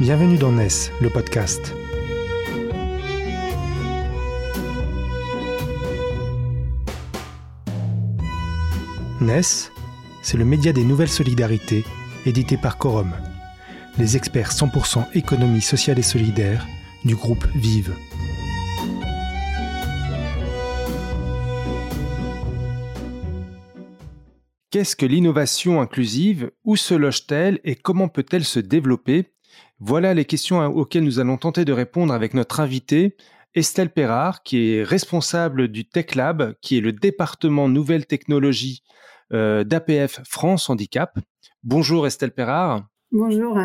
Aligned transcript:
Bienvenue 0.00 0.38
dans 0.38 0.52
NES, 0.52 0.92
le 1.00 1.10
podcast. 1.10 1.74
NES, 9.20 9.40
c'est 10.22 10.36
le 10.36 10.44
média 10.44 10.72
des 10.72 10.84
nouvelles 10.84 11.08
solidarités, 11.08 11.82
édité 12.26 12.56
par 12.56 12.78
Quorum, 12.78 13.12
les 13.98 14.16
experts 14.16 14.52
100% 14.52 15.16
économie 15.16 15.60
sociale 15.60 15.98
et 15.98 16.02
solidaire 16.02 16.64
du 17.04 17.16
groupe 17.16 17.44
Vive. 17.56 17.92
Qu'est-ce 24.70 24.94
que 24.94 25.06
l'innovation 25.06 25.80
inclusive? 25.80 26.52
Où 26.62 26.76
se 26.76 26.94
loge-t-elle 26.94 27.58
et 27.64 27.74
comment 27.74 28.06
peut-elle 28.06 28.44
se 28.44 28.60
développer? 28.60 29.32
Voilà 29.80 30.14
les 30.14 30.24
questions 30.24 30.64
auxquelles 30.66 31.04
nous 31.04 31.20
allons 31.20 31.36
tenter 31.36 31.64
de 31.64 31.72
répondre 31.72 32.12
avec 32.12 32.34
notre 32.34 32.60
invité, 32.60 33.16
Estelle 33.54 33.90
Perrard, 33.90 34.42
qui 34.42 34.72
est 34.72 34.82
responsable 34.82 35.68
du 35.68 35.84
Tech 35.84 36.14
Lab, 36.14 36.54
qui 36.60 36.78
est 36.78 36.80
le 36.80 36.92
département 36.92 37.68
nouvelles 37.68 38.06
technologies 38.06 38.82
euh, 39.32 39.64
d'APF 39.64 40.20
France 40.24 40.68
Handicap. 40.70 41.18
Bonjour 41.62 42.06
Estelle 42.06 42.32
Perrard. 42.32 42.86
Bonjour 43.12 43.58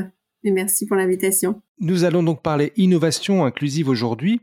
et 0.44 0.52
merci 0.52 0.86
pour 0.86 0.98
l'invitation. 0.98 1.62
Nous 1.80 2.04
allons 2.04 2.24
donc 2.24 2.42
parler 2.42 2.74
innovation 2.76 3.46
inclusive 3.46 3.90
aujourd'hui. 3.90 4.42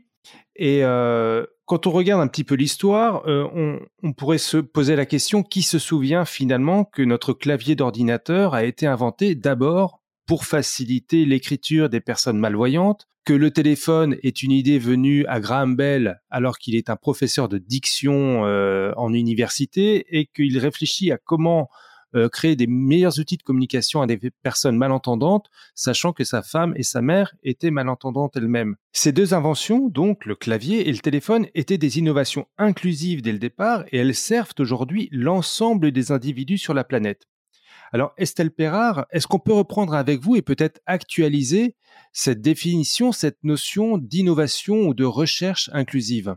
Et 0.55 0.83
euh, 0.83 1.45
quand 1.65 1.87
on 1.87 1.91
regarde 1.91 2.21
un 2.21 2.27
petit 2.27 2.43
peu 2.43 2.55
l'histoire, 2.55 3.23
euh, 3.27 3.79
on, 4.03 4.13
pourrait 4.13 4.37
se 4.37 4.57
poser 4.57 4.95
la 4.95 5.05
question 5.05 5.41
qui 5.43 5.61
se 5.61 5.79
souvient 5.79 6.25
finalement 6.25 6.83
que 6.83 7.01
notre 7.01 7.33
clavier 7.33 7.75
d'ordinateur 7.75 8.53
a 8.53 8.63
été 8.65 8.85
inventé 8.87 9.35
d'abord 9.35 10.00
pour 10.31 10.45
faciliter 10.45 11.25
l'écriture 11.25 11.89
des 11.89 11.99
personnes 11.99 12.37
malvoyantes, 12.37 13.05
que 13.25 13.33
le 13.33 13.51
téléphone 13.51 14.15
est 14.23 14.43
une 14.43 14.53
idée 14.53 14.79
venue 14.79 15.25
à 15.25 15.41
Graham 15.41 15.75
Bell 15.75 16.21
alors 16.29 16.57
qu'il 16.57 16.73
est 16.75 16.89
un 16.89 16.95
professeur 16.95 17.49
de 17.49 17.57
diction 17.57 18.45
euh, 18.45 18.93
en 18.95 19.13
université 19.13 20.05
et 20.17 20.27
qu'il 20.27 20.57
réfléchit 20.57 21.11
à 21.11 21.17
comment 21.17 21.67
euh, 22.15 22.29
créer 22.29 22.55
des 22.55 22.67
meilleurs 22.67 23.19
outils 23.19 23.35
de 23.35 23.43
communication 23.43 24.01
à 24.01 24.07
des 24.07 24.17
personnes 24.41 24.77
malentendantes, 24.77 25.49
sachant 25.75 26.13
que 26.13 26.23
sa 26.23 26.41
femme 26.41 26.71
et 26.77 26.83
sa 26.83 27.01
mère 27.01 27.35
étaient 27.43 27.69
malentendantes 27.69 28.37
elles-mêmes. 28.37 28.77
Ces 28.93 29.11
deux 29.11 29.33
inventions, 29.33 29.89
donc 29.89 30.25
le 30.25 30.35
clavier 30.35 30.87
et 30.87 30.93
le 30.93 30.99
téléphone, 30.99 31.47
étaient 31.55 31.77
des 31.77 31.99
innovations 31.99 32.47
inclusives 32.57 33.21
dès 33.21 33.33
le 33.33 33.39
départ 33.39 33.83
et 33.91 33.97
elles 33.97 34.15
servent 34.15 34.53
aujourd'hui 34.59 35.09
l'ensemble 35.11 35.91
des 35.91 36.13
individus 36.13 36.57
sur 36.57 36.73
la 36.73 36.85
planète. 36.85 37.27
Alors 37.93 38.13
Estelle 38.17 38.51
Perrard, 38.51 39.05
est-ce 39.11 39.27
qu'on 39.27 39.39
peut 39.39 39.53
reprendre 39.53 39.93
avec 39.93 40.21
vous 40.21 40.37
et 40.37 40.41
peut-être 40.41 40.79
actualiser 40.85 41.75
cette 42.13 42.41
définition, 42.41 43.11
cette 43.11 43.43
notion 43.43 43.97
d'innovation 43.97 44.87
ou 44.87 44.93
de 44.93 45.03
recherche 45.03 45.69
inclusive? 45.73 46.35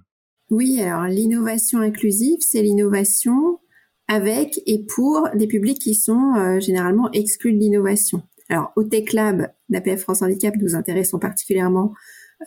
Oui, 0.51 0.83
alors 0.83 1.05
l'innovation 1.05 1.79
inclusive, 1.79 2.39
c'est 2.41 2.63
l'innovation 2.63 3.61
avec 4.09 4.61
et 4.67 4.85
pour 4.85 5.29
des 5.35 5.47
publics 5.47 5.81
qui 5.81 5.95
sont 5.95 6.35
euh, 6.37 6.61
généralement 6.61 7.11
exclus 7.13 7.53
de 7.53 7.59
l'innovation. 7.59 8.23
Alors, 8.51 8.73
au 8.77 8.85
Tech 8.85 9.13
Lab 9.13 9.51
d'APF 9.71 10.01
France 10.01 10.23
Handicap, 10.23 10.55
nous 10.61 10.75
intéressons 10.75 11.19
particulièrement 11.19 11.95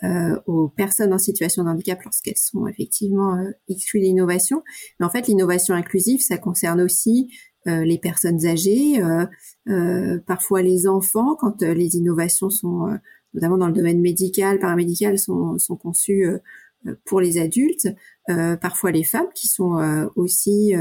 euh, 0.04 0.38
aux 0.46 0.68
personnes 0.68 1.12
en 1.12 1.18
situation 1.18 1.64
de 1.64 1.70
handicap 1.70 2.00
lorsqu'elles 2.04 2.36
sont 2.36 2.68
effectivement 2.68 3.36
euh, 3.36 3.50
exclues 3.68 4.00
de 4.00 4.04
l'innovation. 4.04 4.62
Mais 5.00 5.06
en 5.06 5.10
fait, 5.10 5.26
l'innovation 5.26 5.74
inclusive, 5.74 6.20
ça 6.20 6.38
concerne 6.38 6.80
aussi 6.80 7.28
les 7.68 7.98
personnes 7.98 8.46
âgées, 8.46 9.00
parfois 10.26 10.62
les 10.62 10.86
enfants, 10.86 11.36
quand 11.36 11.62
les 11.62 11.96
innovations 11.96 12.50
sont, 12.50 12.98
notamment 13.34 13.58
dans 13.58 13.68
le 13.68 13.72
domaine 13.72 14.00
médical, 14.00 14.58
paramédical, 14.58 15.18
sont, 15.18 15.58
conçues 15.80 16.26
pour 17.04 17.20
les 17.20 17.38
adultes, 17.38 17.88
parfois 18.26 18.90
les 18.90 19.04
femmes 19.04 19.28
qui 19.34 19.48
sont 19.48 20.10
aussi 20.16 20.74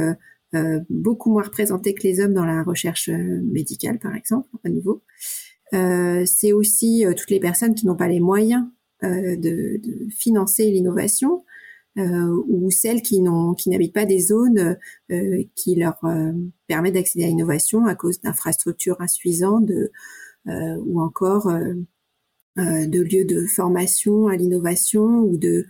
euh, 0.56 0.80
beaucoup 0.90 1.30
moins 1.30 1.44
représentés 1.44 1.94
que 1.94 2.04
les 2.04 2.22
hommes 2.22 2.34
dans 2.34 2.46
la 2.46 2.64
recherche 2.64 3.10
euh, 3.10 3.42
médicale, 3.44 4.00
par 4.00 4.16
exemple, 4.16 4.48
à 4.64 4.70
nouveau. 4.70 5.04
Euh, 5.74 6.24
c'est 6.26 6.54
aussi 6.54 7.04
toutes 7.18 7.30
les 7.30 7.42
personnes 7.42 7.76
qui 7.76 7.86
n'ont 7.86 7.98
pas 7.98 8.08
les 8.08 8.22
moyens 8.22 8.64
de, 9.04 9.80
financer 10.10 10.72
l'innovation 10.72 11.44
ou 11.98 12.70
celles 12.70 13.02
qui 13.02 13.22
n'ont 13.22 13.54
qui 13.54 13.70
n'habitent 13.70 13.94
pas 13.94 14.06
des 14.06 14.20
zones 14.20 14.78
qui 15.56 15.76
leur 15.76 16.00
permettent 16.68 16.94
d'accéder 16.94 17.26
à 17.26 17.28
l'innovation 17.28 17.86
à 17.86 17.96
cause 17.96 18.22
d'infrastructures 18.22 19.02
insuffisantes 19.02 19.66
de, 19.66 19.92
ou 20.46 21.02
encore 21.02 21.52
de 22.56 23.02
lieux 23.02 23.26
de 23.26 23.46
formation 23.48 24.28
à 24.28 24.36
l'innovation 24.36 25.22
ou 25.22 25.38
de 25.38 25.66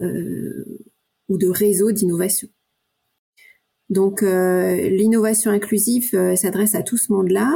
ou 0.00 1.38
de 1.38 1.48
réseaux 1.48 1.92
d'innovation. 1.92 2.48
Donc 3.90 4.22
euh, 4.22 4.88
l'innovation 4.88 5.50
inclusive 5.50 6.10
euh, 6.14 6.36
s'adresse 6.36 6.74
à 6.74 6.82
tout 6.82 6.96
ce 6.96 7.12
monde-là, 7.12 7.52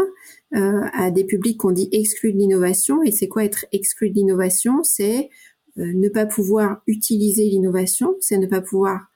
euh, 0.55 0.83
à 0.93 1.11
des 1.11 1.25
publics 1.25 1.59
qu'on 1.59 1.73
dit 1.73 1.89
exclus 1.93 2.33
de 2.33 2.39
l'innovation. 2.39 3.03
Et 3.03 3.12
c'est 3.12 3.29
quoi 3.29 3.45
être 3.45 3.67
exclu 3.73 4.11
de 4.11 4.15
l'innovation? 4.15 4.83
C'est 4.83 5.31
ne 5.78 6.09
pas 6.09 6.27
pouvoir 6.27 6.83
utiliser 6.87 7.44
l'innovation, 7.44 8.15
c'est 8.21 8.39
ne 8.39 8.47
pas 8.47 8.61
pouvoir 8.61 9.06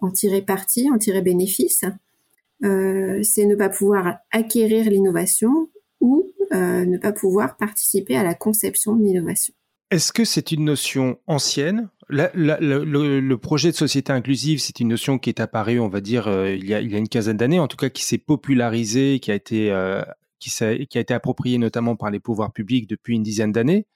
en 0.00 0.10
tirer 0.10 0.42
parti, 0.42 0.88
en 0.90 0.98
tirer 0.98 1.22
bénéfice, 1.22 1.84
c'est 2.62 3.46
ne 3.46 3.54
pas 3.54 3.68
pouvoir 3.68 4.18
acquérir 4.30 4.88
l'innovation 4.88 5.68
ou 6.00 6.32
ne 6.52 6.96
pas 6.98 7.12
pouvoir 7.12 7.56
participer 7.56 8.16
à 8.16 8.22
la 8.22 8.34
conception 8.34 8.96
de 8.96 9.04
l'innovation. 9.04 9.54
Est-ce 9.92 10.10
que 10.10 10.24
c'est 10.24 10.52
une 10.52 10.64
notion 10.64 11.18
ancienne? 11.26 11.90
Le, 12.08 13.34
projet 13.34 13.70
de 13.70 13.76
société 13.76 14.10
inclusive, 14.10 14.58
c'est 14.58 14.80
une 14.80 14.88
notion 14.88 15.18
qui 15.18 15.28
est 15.28 15.38
apparue, 15.38 15.80
on 15.80 15.90
va 15.90 16.00
dire, 16.00 16.28
euh, 16.28 16.54
il, 16.54 16.64
y 16.66 16.72
a, 16.72 16.80
une 16.80 17.08
quinzaine 17.08 17.36
d'années, 17.36 17.60
en 17.60 17.68
tout 17.68 17.76
cas 17.76 17.90
qui 17.90 18.02
s'est 18.02 18.16
popularisée, 18.16 19.20
qui 19.20 19.30
a 19.30 19.34
été 19.34 19.70
euh, 19.70 20.02
qui, 20.38 20.50
a 20.62 20.72
été 20.72 21.12
appropriée 21.12 21.58
notamment 21.58 21.94
par 21.94 22.10
les 22.10 22.20
pouvoirs 22.20 22.54
publics 22.54 22.88
depuis 22.88 23.16
une 23.16 23.22
dizaine 23.22 23.52
d'années. 23.52 23.86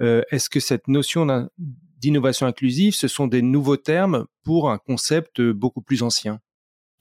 Euh, 0.00 0.22
est-ce 0.30 0.48
que 0.48 0.60
cette 0.60 0.88
notion 0.88 1.48
d'innovation 1.98 2.46
inclusive, 2.46 2.94
ce 2.94 3.08
sont 3.08 3.26
des 3.26 3.42
nouveaux 3.42 3.76
termes 3.76 4.26
pour 4.44 4.70
un 4.70 4.78
concept 4.78 5.40
beaucoup 5.40 5.82
plus 5.82 6.02
ancien? 6.02 6.40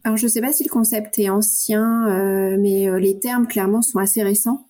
Alors 0.04 0.18
je 0.18 0.26
ne 0.26 0.30
sais 0.30 0.42
pas 0.42 0.52
si 0.52 0.64
le 0.64 0.70
concept 0.70 1.20
est 1.20 1.30
ancien, 1.30 2.58
mais 2.58 3.00
les 3.00 3.20
termes 3.20 3.48
clairement 3.48 3.82
sont 3.84 4.00
assez 4.00 4.24
récents. 4.24 4.68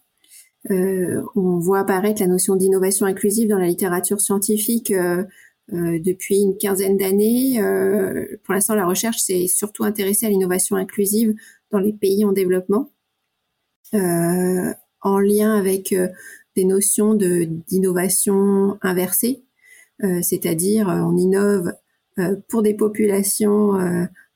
on 0.69 1.59
voit 1.59 1.79
apparaître 1.79 2.21
la 2.21 2.27
notion 2.27 2.55
d'innovation 2.55 3.05
inclusive 3.05 3.47
dans 3.47 3.57
la 3.57 3.67
littérature 3.67 4.19
scientifique 4.19 4.93
euh, 5.73 5.99
depuis 6.03 6.41
une 6.41 6.57
quinzaine 6.57 6.97
d'années. 6.97 7.61
Euh, 7.61 8.25
pour 8.43 8.53
l'instant, 8.53 8.75
la 8.75 8.85
recherche 8.85 9.19
s'est 9.19 9.47
surtout 9.47 9.85
intéressée 9.85 10.25
à 10.25 10.29
l'innovation 10.29 10.75
inclusive 10.75 11.33
dans 11.71 11.79
les 11.79 11.93
pays 11.93 12.25
en 12.25 12.33
développement, 12.33 12.91
euh, 13.93 14.73
en 14.99 15.19
lien 15.19 15.55
avec 15.55 15.95
des 16.55 16.65
notions 16.65 17.13
d'innovation 17.13 18.77
inversée, 18.81 19.43
c'est-à-dire 20.21 20.87
on 20.87 21.15
innove 21.15 21.73
pour 22.49 22.61
des 22.61 22.73
populations 22.73 23.73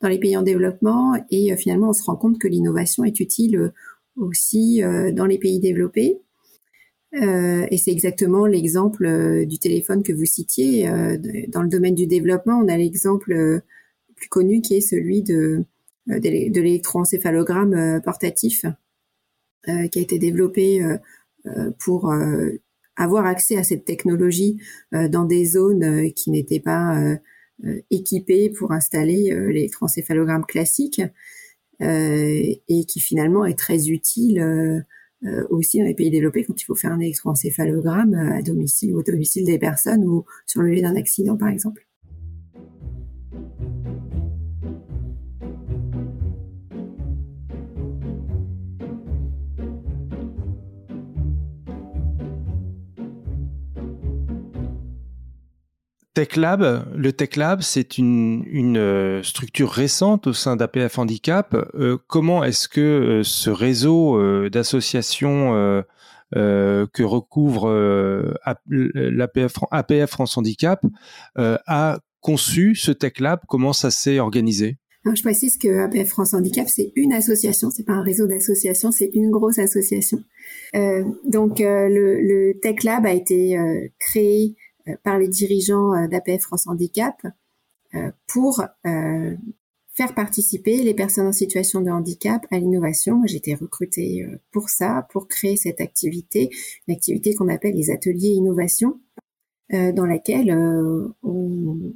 dans 0.02 0.08
les 0.08 0.20
pays 0.20 0.38
en 0.38 0.42
développement 0.42 1.16
et 1.32 1.56
finalement 1.58 1.90
on 1.90 1.94
se 1.94 2.04
rend 2.04 2.16
compte 2.16 2.40
que 2.40 2.48
l'innovation 2.48 3.04
est 3.04 3.20
utile 3.20 3.74
aussi 4.16 4.82
dans 5.14 5.26
les 5.26 5.38
pays 5.38 5.60
développés. 5.60 6.22
Euh, 7.22 7.66
et 7.72 7.78
c'est 7.78 7.92
exactement 7.92 8.46
l'exemple 8.46 9.06
euh, 9.06 9.46
du 9.46 9.58
téléphone 9.58 10.04
que 10.04 10.12
vous 10.12 10.26
citiez. 10.26 10.90
Euh, 10.90 11.18
dans 11.48 11.62
le 11.62 11.70
domaine 11.70 11.96
du 11.96 12.08
développement, 12.08 12.60
on 12.60 12.68
a 12.68 12.78
l'exemple 12.78 13.62
plus 14.16 14.30
connu 14.30 14.62
qui 14.62 14.76
est 14.76 14.82
celui 14.82 15.22
de, 15.22 15.64
de 16.08 16.60
l'électroencéphalogramme 16.60 18.02
portatif, 18.04 18.66
qui 19.66 20.00
a 20.00 20.02
été 20.02 20.20
développé 20.20 20.82
pour 21.80 22.14
avoir 22.96 23.26
accès 23.26 23.58
à 23.58 23.64
cette 23.64 23.86
technologie 23.86 24.58
dans 24.92 25.26
des 25.26 25.46
zones 25.46 26.12
qui 26.14 26.32
n'étaient 26.32 26.60
pas 26.60 27.00
équipées 27.92 28.50
pour 28.50 28.72
installer 28.72 29.32
l'électroencéphalogramme 29.50 30.46
classique 30.46 31.02
et 31.80 32.86
qui 32.88 33.00
finalement 33.00 33.46
est 33.46 33.58
très 33.58 33.90
utile 33.90 34.84
euh, 35.26 35.48
aussi 35.50 35.80
dans 35.80 35.86
les 35.86 35.96
pays 35.96 36.12
développés 36.12 36.44
quand 36.44 36.62
il 36.62 36.66
faut 36.66 36.76
faire 36.76 36.92
un 36.92 37.00
électroencéphalogramme 37.00 38.14
euh, 38.14 38.38
à 38.38 38.42
domicile 38.42 38.94
ou 38.94 39.00
au 39.00 39.04
domicile 39.04 39.46
des 39.46 39.58
personnes 39.58 40.06
ou 40.06 40.26
sur 40.46 40.62
le 40.62 40.70
lieu 40.70 40.82
d'un 40.82 40.96
accident 40.96 41.38
par 41.38 41.48
exemple. 41.48 41.88
TechLab, 56.16 56.86
le 56.96 57.12
TechLab, 57.12 57.62
c'est 57.62 57.98
une, 57.98 58.78
euh, 58.78 59.22
structure 59.22 59.70
récente 59.70 60.28
au 60.28 60.34
sein 60.34 60.56
d'APF 60.56 60.98
Handicap. 60.98 61.54
Euh, 61.76 61.98
comment 62.08 62.42
est-ce 62.46 62.70
que 62.70 62.80
euh, 62.80 63.24
ce 63.24 63.50
réseau 63.50 64.50
d'associations 64.50 65.84
que 66.34 67.04
recouvre 67.04 67.70
l'APF 68.68 69.54
APF 69.72 70.10
France 70.10 70.38
Handicap 70.38 70.82
a 71.36 72.00
conçu 72.22 72.76
ce 72.76 72.92
Tech 72.92 73.20
Lab? 73.20 73.42
Comment 73.48 73.74
ça 73.74 73.92
s'est 73.92 74.20
organisé? 74.20 74.78
Je 75.14 75.22
précise 75.22 75.58
que 75.58 75.84
APF 75.84 76.08
France 76.10 76.34
Handicap, 76.34 76.68
c'est 76.68 76.92
une 76.96 77.14
association, 77.14 77.70
c'est 77.70 77.86
pas 77.86 77.94
un 77.94 78.02
réseau 78.02 78.26
d'associations, 78.26 78.92
c'est 78.92 79.12
une 79.14 79.30
grosse 79.30 79.60
association. 79.60 80.24
Donc 81.26 81.60
le, 81.60 82.22
le, 82.22 82.60
Tech 82.62 82.84
Lab 82.84 83.06
a 83.06 83.14
été 83.14 83.58
créé 84.00 84.56
par 85.04 85.18
les 85.18 85.28
dirigeants 85.28 86.08
d'APF 86.08 86.42
France 86.42 86.68
Handicap 86.68 87.16
pour 88.28 88.64
faire 89.94 90.14
participer 90.14 90.84
les 90.84 90.94
personnes 90.94 91.28
en 91.28 91.32
situation 91.32 91.82
de 91.82 91.90
handicap 91.90 92.46
à 92.52 92.60
l'innovation. 92.60 93.22
J'ai 93.26 93.38
été 93.38 93.56
recrutée 93.56 94.26
pour 94.52 94.70
ça, 94.70 95.08
pour 95.12 95.28
créer 95.28 95.56
cette 95.56 95.80
activité, 95.80 96.50
une 96.88 96.94
activité 96.94 97.34
qu'on 97.34 97.48
appelle 97.48 97.76
les 97.76 97.92
ateliers 97.92 98.30
innovation, 98.30 99.00
dans 99.72 100.06
laquelle 100.06 100.52
on, 101.24 101.94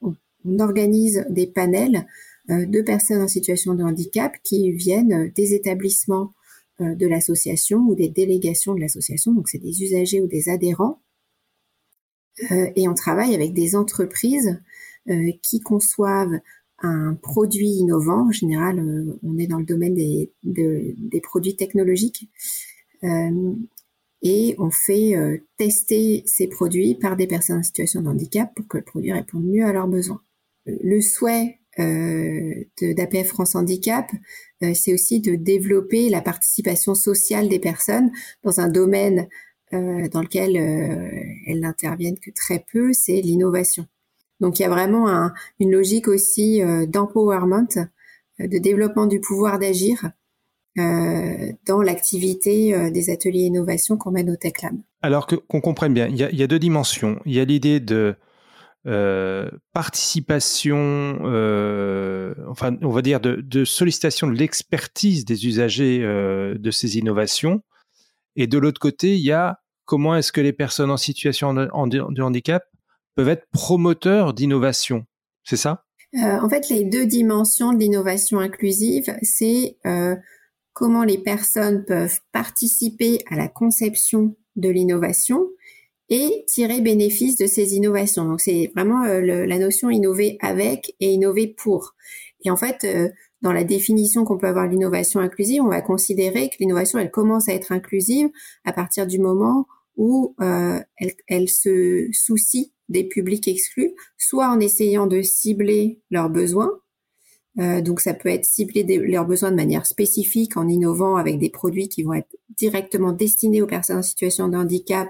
on, 0.00 0.58
organise 0.58 1.24
des 1.30 1.46
panels 1.46 2.06
de 2.48 2.82
personnes 2.82 3.22
en 3.22 3.28
situation 3.28 3.74
de 3.74 3.84
handicap 3.84 4.34
qui 4.42 4.72
viennent 4.72 5.30
des 5.36 5.54
établissements 5.54 6.32
euh, 6.80 6.94
de 6.94 7.06
l'association 7.06 7.80
ou 7.80 7.94
des 7.94 8.08
délégations 8.08 8.74
de 8.74 8.80
l'association, 8.80 9.34
donc 9.34 9.48
c'est 9.48 9.58
des 9.58 9.82
usagers 9.82 10.20
ou 10.22 10.26
des 10.26 10.48
adhérents. 10.48 11.02
Euh, 12.50 12.70
et 12.74 12.88
on 12.88 12.94
travaille 12.94 13.34
avec 13.34 13.52
des 13.52 13.76
entreprises 13.76 14.60
euh, 15.08 15.30
qui 15.42 15.60
conçoivent 15.60 16.38
un 16.82 17.14
produit 17.14 17.68
innovant. 17.68 18.28
En 18.28 18.32
général, 18.32 18.82
on 19.22 19.38
est 19.38 19.46
dans 19.46 19.58
le 19.58 19.66
domaine 19.66 19.94
des, 19.94 20.32
produits 21.22 21.56
technologiques. 21.56 22.30
et 24.22 24.54
on 24.58 24.70
fait 24.70 25.42
tester 25.58 26.22
ces 26.24 26.46
produits 26.48 26.94
par 26.94 27.16
des 27.16 27.26
personnes 27.26 27.58
en 27.58 27.62
situation 27.62 28.00
de 28.00 28.08
handicap 28.08 28.54
pour 28.54 28.66
que 28.66 28.78
le 28.78 28.84
produit 28.84 29.12
réponde 29.12 29.44
mieux 29.44 29.66
à 29.66 29.72
leurs 29.74 29.88
besoins. 29.88 30.22
Le 30.64 31.02
souhait 31.02 31.60
euh, 31.78 32.64
d'APF 32.82 33.28
France 33.28 33.54
Handicap, 33.54 34.10
euh, 34.62 34.72
c'est 34.74 34.92
aussi 34.92 35.20
de 35.20 35.36
développer 35.36 36.08
la 36.08 36.20
participation 36.20 36.94
sociale 36.94 37.48
des 37.48 37.60
personnes 37.60 38.10
dans 38.42 38.60
un 38.60 38.68
domaine 38.68 39.28
euh, 39.72 40.08
dans 40.08 40.22
lequel 40.22 40.56
elles 40.56 41.60
n'interviennent 41.60 42.18
que 42.18 42.30
très 42.34 42.64
peu, 42.72 42.92
c'est 42.92 43.20
l'innovation. 43.20 43.86
Donc 44.40 44.58
il 44.58 44.62
y 44.62 44.64
a 44.64 44.70
vraiment 44.70 45.30
une 45.58 45.70
logique 45.70 46.08
aussi 46.08 46.62
d'empowerment, 46.88 47.68
de 48.38 48.58
développement 48.58 49.06
du 49.06 49.20
pouvoir 49.20 49.58
d'agir 49.58 50.10
dans 50.76 51.82
l'activité 51.82 52.90
des 52.90 53.10
ateliers 53.10 53.40
innovation 53.40 53.98
qu'on 53.98 54.12
mène 54.12 54.30
au 54.30 54.36
Tech 54.36 54.62
Lab. 54.62 54.76
Alors 55.02 55.26
qu'on 55.26 55.60
comprenne 55.60 55.92
bien, 55.92 56.08
il 56.08 56.16
y, 56.16 56.42
a, 56.42 56.46
deux 56.46 56.58
dimensions. 56.58 57.20
Il 57.26 57.32
y 57.32 57.40
a 57.40 57.44
l'idée 57.44 57.80
de 57.80 58.16
euh, 58.86 59.50
participation, 59.74 61.20
euh, 61.24 62.34
enfin, 62.48 62.76
on 62.80 62.88
va 62.88 63.02
dire 63.02 63.20
de, 63.20 63.64
sollicitation 63.64 64.26
de 64.26 64.32
l'expertise 64.32 65.26
des 65.26 65.46
usagers 65.46 66.00
euh, 66.02 66.56
de 66.56 66.70
ces 66.70 66.96
innovations. 66.96 67.62
Et 68.36 68.46
de 68.46 68.58
l'autre 68.58 68.80
côté, 68.80 69.16
il 69.16 69.24
y 69.24 69.32
a 69.32 69.60
comment 69.84 70.14
est-ce 70.14 70.32
que 70.32 70.40
les 70.40 70.52
personnes 70.52 70.90
en 70.90 70.96
situation 70.96 71.54
de, 71.54 72.20
handicap 72.20 72.64
peuvent 73.16 73.28
être 73.28 73.46
promoteurs 73.52 74.34
d'innovation. 74.34 75.04
C'est 75.44 75.56
ça? 75.56 75.84
En 76.14 76.48
fait, 76.48 76.68
les 76.68 76.84
deux 76.84 77.06
dimensions 77.06 77.72
de 77.72 77.78
l'innovation 77.78 78.38
inclusive, 78.40 79.16
c'est 79.22 79.76
comment 80.72 81.04
les 81.04 81.18
personnes 81.18 81.84
peuvent 81.84 82.20
participer 82.32 83.18
à 83.30 83.36
la 83.36 83.48
conception 83.48 84.36
de 84.56 84.68
l'innovation 84.68 85.48
et 86.08 86.44
tirer 86.48 86.80
bénéfice 86.80 87.36
de 87.36 87.46
ces 87.46 87.74
innovations. 87.74 88.24
Donc 88.24 88.40
c'est 88.40 88.70
vraiment 88.74 89.04
euh, 89.04 89.46
la 89.46 89.58
notion 89.58 89.90
innover 89.90 90.36
avec 90.40 90.94
et 91.00 91.12
innover 91.12 91.46
pour. 91.46 91.94
Et 92.44 92.50
en 92.50 92.56
fait, 92.56 92.84
euh, 92.84 93.08
dans 93.42 93.52
la 93.52 93.64
définition 93.64 94.24
qu'on 94.24 94.38
peut 94.38 94.46
avoir 94.46 94.66
l'innovation 94.66 95.20
inclusive, 95.20 95.62
on 95.62 95.68
va 95.68 95.80
considérer 95.80 96.48
que 96.50 96.56
l'innovation, 96.60 96.98
elle 96.98 97.10
commence 97.10 97.48
à 97.48 97.54
être 97.54 97.72
inclusive 97.72 98.28
à 98.64 98.72
partir 98.72 99.06
du 99.06 99.18
moment 99.18 99.66
où 99.96 100.34
euh, 100.40 100.80
elle, 100.96 101.12
elle, 101.26 101.48
se 101.48 102.08
soucie 102.12 102.72
des 102.88 103.04
publics 103.04 103.48
exclus, 103.48 103.92
soit 104.18 104.48
en 104.48 104.60
essayant 104.60 105.06
de 105.06 105.22
cibler 105.22 106.00
leurs 106.10 106.30
besoins. 106.30 106.70
Euh, 107.58 107.80
donc 107.80 108.00
ça 108.00 108.14
peut 108.14 108.28
être 108.28 108.44
cibler 108.44 108.84
leurs 108.84 109.26
besoins 109.26 109.50
de 109.50 109.56
manière 109.56 109.86
spécifique 109.86 110.56
en 110.56 110.68
innovant 110.68 111.16
avec 111.16 111.38
des 111.38 111.50
produits 111.50 111.88
qui 111.88 112.02
vont 112.02 112.14
être 112.14 112.36
directement 112.56 113.12
destinés 113.12 113.60
aux 113.60 113.66
personnes 113.66 113.98
en 113.98 114.02
situation 114.02 114.48
de 114.48 114.56
handicap 114.56 115.08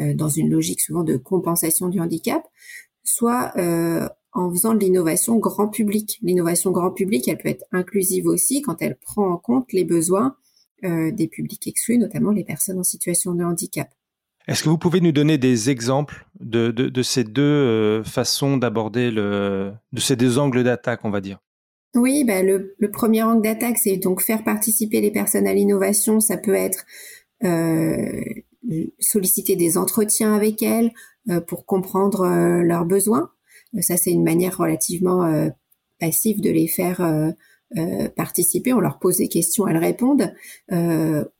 euh, 0.00 0.14
dans 0.14 0.28
une 0.28 0.50
logique 0.50 0.80
souvent 0.80 1.04
de 1.04 1.16
compensation 1.16 1.88
du 1.88 2.00
handicap, 2.00 2.42
soit 3.04 3.52
euh, 3.56 4.08
en 4.34 4.50
faisant 4.50 4.74
de 4.74 4.80
l'innovation 4.80 5.36
grand 5.36 5.68
public. 5.68 6.18
L'innovation 6.22 6.70
grand 6.70 6.90
public, 6.90 7.26
elle 7.28 7.38
peut 7.38 7.48
être 7.48 7.64
inclusive 7.72 8.26
aussi 8.26 8.62
quand 8.62 8.82
elle 8.82 8.96
prend 8.96 9.28
en 9.30 9.36
compte 9.36 9.72
les 9.72 9.84
besoins 9.84 10.36
euh, 10.84 11.10
des 11.10 11.28
publics 11.28 11.66
exclus, 11.66 11.98
notamment 11.98 12.30
les 12.30 12.44
personnes 12.44 12.78
en 12.78 12.84
situation 12.84 13.34
de 13.34 13.44
handicap. 13.44 13.88
Est-ce 14.46 14.62
que 14.62 14.68
vous 14.68 14.78
pouvez 14.78 15.00
nous 15.00 15.12
donner 15.12 15.38
des 15.38 15.70
exemples 15.70 16.26
de, 16.40 16.70
de, 16.70 16.90
de 16.90 17.02
ces 17.02 17.24
deux 17.24 18.02
façons 18.04 18.58
d'aborder 18.58 19.10
le, 19.10 19.72
de 19.92 20.00
ces 20.00 20.16
deux 20.16 20.38
angles 20.38 20.64
d'attaque, 20.64 21.00
on 21.04 21.10
va 21.10 21.22
dire? 21.22 21.38
Oui, 21.94 22.24
bah 22.24 22.42
le, 22.42 22.74
le, 22.78 22.90
premier 22.90 23.22
angle 23.22 23.42
d'attaque, 23.42 23.78
c'est 23.78 23.96
donc 23.96 24.20
faire 24.20 24.42
participer 24.42 25.00
les 25.00 25.12
personnes 25.12 25.46
à 25.46 25.54
l'innovation. 25.54 26.20
Ça 26.20 26.36
peut 26.36 26.54
être 26.54 26.84
euh, 27.44 28.22
solliciter 28.98 29.56
des 29.56 29.76
entretiens 29.76 30.34
avec 30.34 30.62
elles 30.62 30.92
euh, 31.30 31.40
pour 31.40 31.66
comprendre 31.66 32.22
euh, 32.22 32.62
leurs 32.62 32.84
besoins. 32.84 33.30
Euh, 33.74 33.80
ça, 33.80 33.96
c'est 33.96 34.12
une 34.12 34.24
manière 34.24 34.56
relativement 34.56 35.50
passive 36.00 36.40
de 36.40 36.50
les 36.50 36.68
faire 36.68 37.00
participer. 38.16 38.72
On 38.72 38.80
leur 38.80 38.98
pose 38.98 39.16
des 39.16 39.28
questions, 39.28 39.66
elles 39.66 39.78
répondent. 39.78 40.32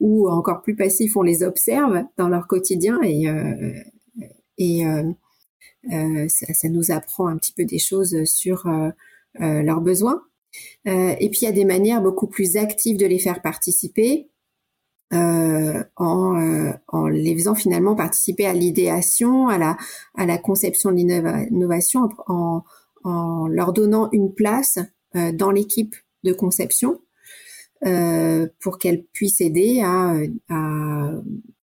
ou 0.01 0.29
encore 0.29 0.63
plus 0.63 0.77
passif, 0.77 1.17
on 1.17 1.23
les 1.23 1.43
observe 1.43 2.05
dans 2.17 2.29
leur 2.29 2.47
quotidien 2.47 3.01
et, 3.03 3.27
et 4.59 4.85
ça, 5.91 6.55
ça, 6.55 6.69
nous 6.69 6.91
apprend 6.91 7.29
un 7.29 7.37
petit 7.37 7.53
peu 7.53 7.65
des 7.65 7.79
choses 7.79 8.25
sur 8.25 8.69
leurs 9.39 9.81
besoins. 9.81 10.23
et 10.87 11.29
puis 11.31 11.41
il 11.43 11.45
y 11.45 11.49
a 11.49 11.53
des 11.53 11.65
manières 11.65 12.03
beaucoup 12.03 12.27
plus 12.27 12.57
actives 12.57 12.97
de 12.97 13.07
les 13.07 13.19
faire 13.19 13.43
participer. 13.43 14.29
Euh, 15.15 15.85
en, 15.97 16.41
euh, 16.41 16.73
en, 16.89 17.07
les 17.07 17.37
faisant 17.37 17.55
finalement 17.55 17.95
participer 17.95 18.47
à 18.47 18.53
l'idéation, 18.53 19.49
à 19.49 19.59
la, 19.59 20.39
conception 20.39 20.91
de 20.91 20.97
l'innovation, 20.97 22.09
en, 22.27 22.63
leur 23.49 23.73
donnant 23.73 24.09
une 24.13 24.35
place 24.35 24.79
euh, 25.15 25.31
dans 25.31 25.51
l'équipe 25.51 25.95
de 26.25 26.33
conception 26.33 27.01
pour 28.61 28.79
qu'elles 28.79 29.05
puissent 29.13 29.43
aider 29.43 29.83
à, 29.85 30.15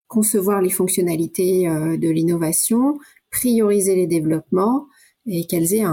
concevoir 0.07 0.61
les 0.61 0.69
fonctionnalités 0.69 1.67
de 1.67 2.11
l'innovation, 2.11 2.99
prioriser 3.31 3.95
les 3.95 4.07
développements 4.07 4.87
et 5.25 5.47
qu'elles 5.47 5.73
aient 5.73 5.87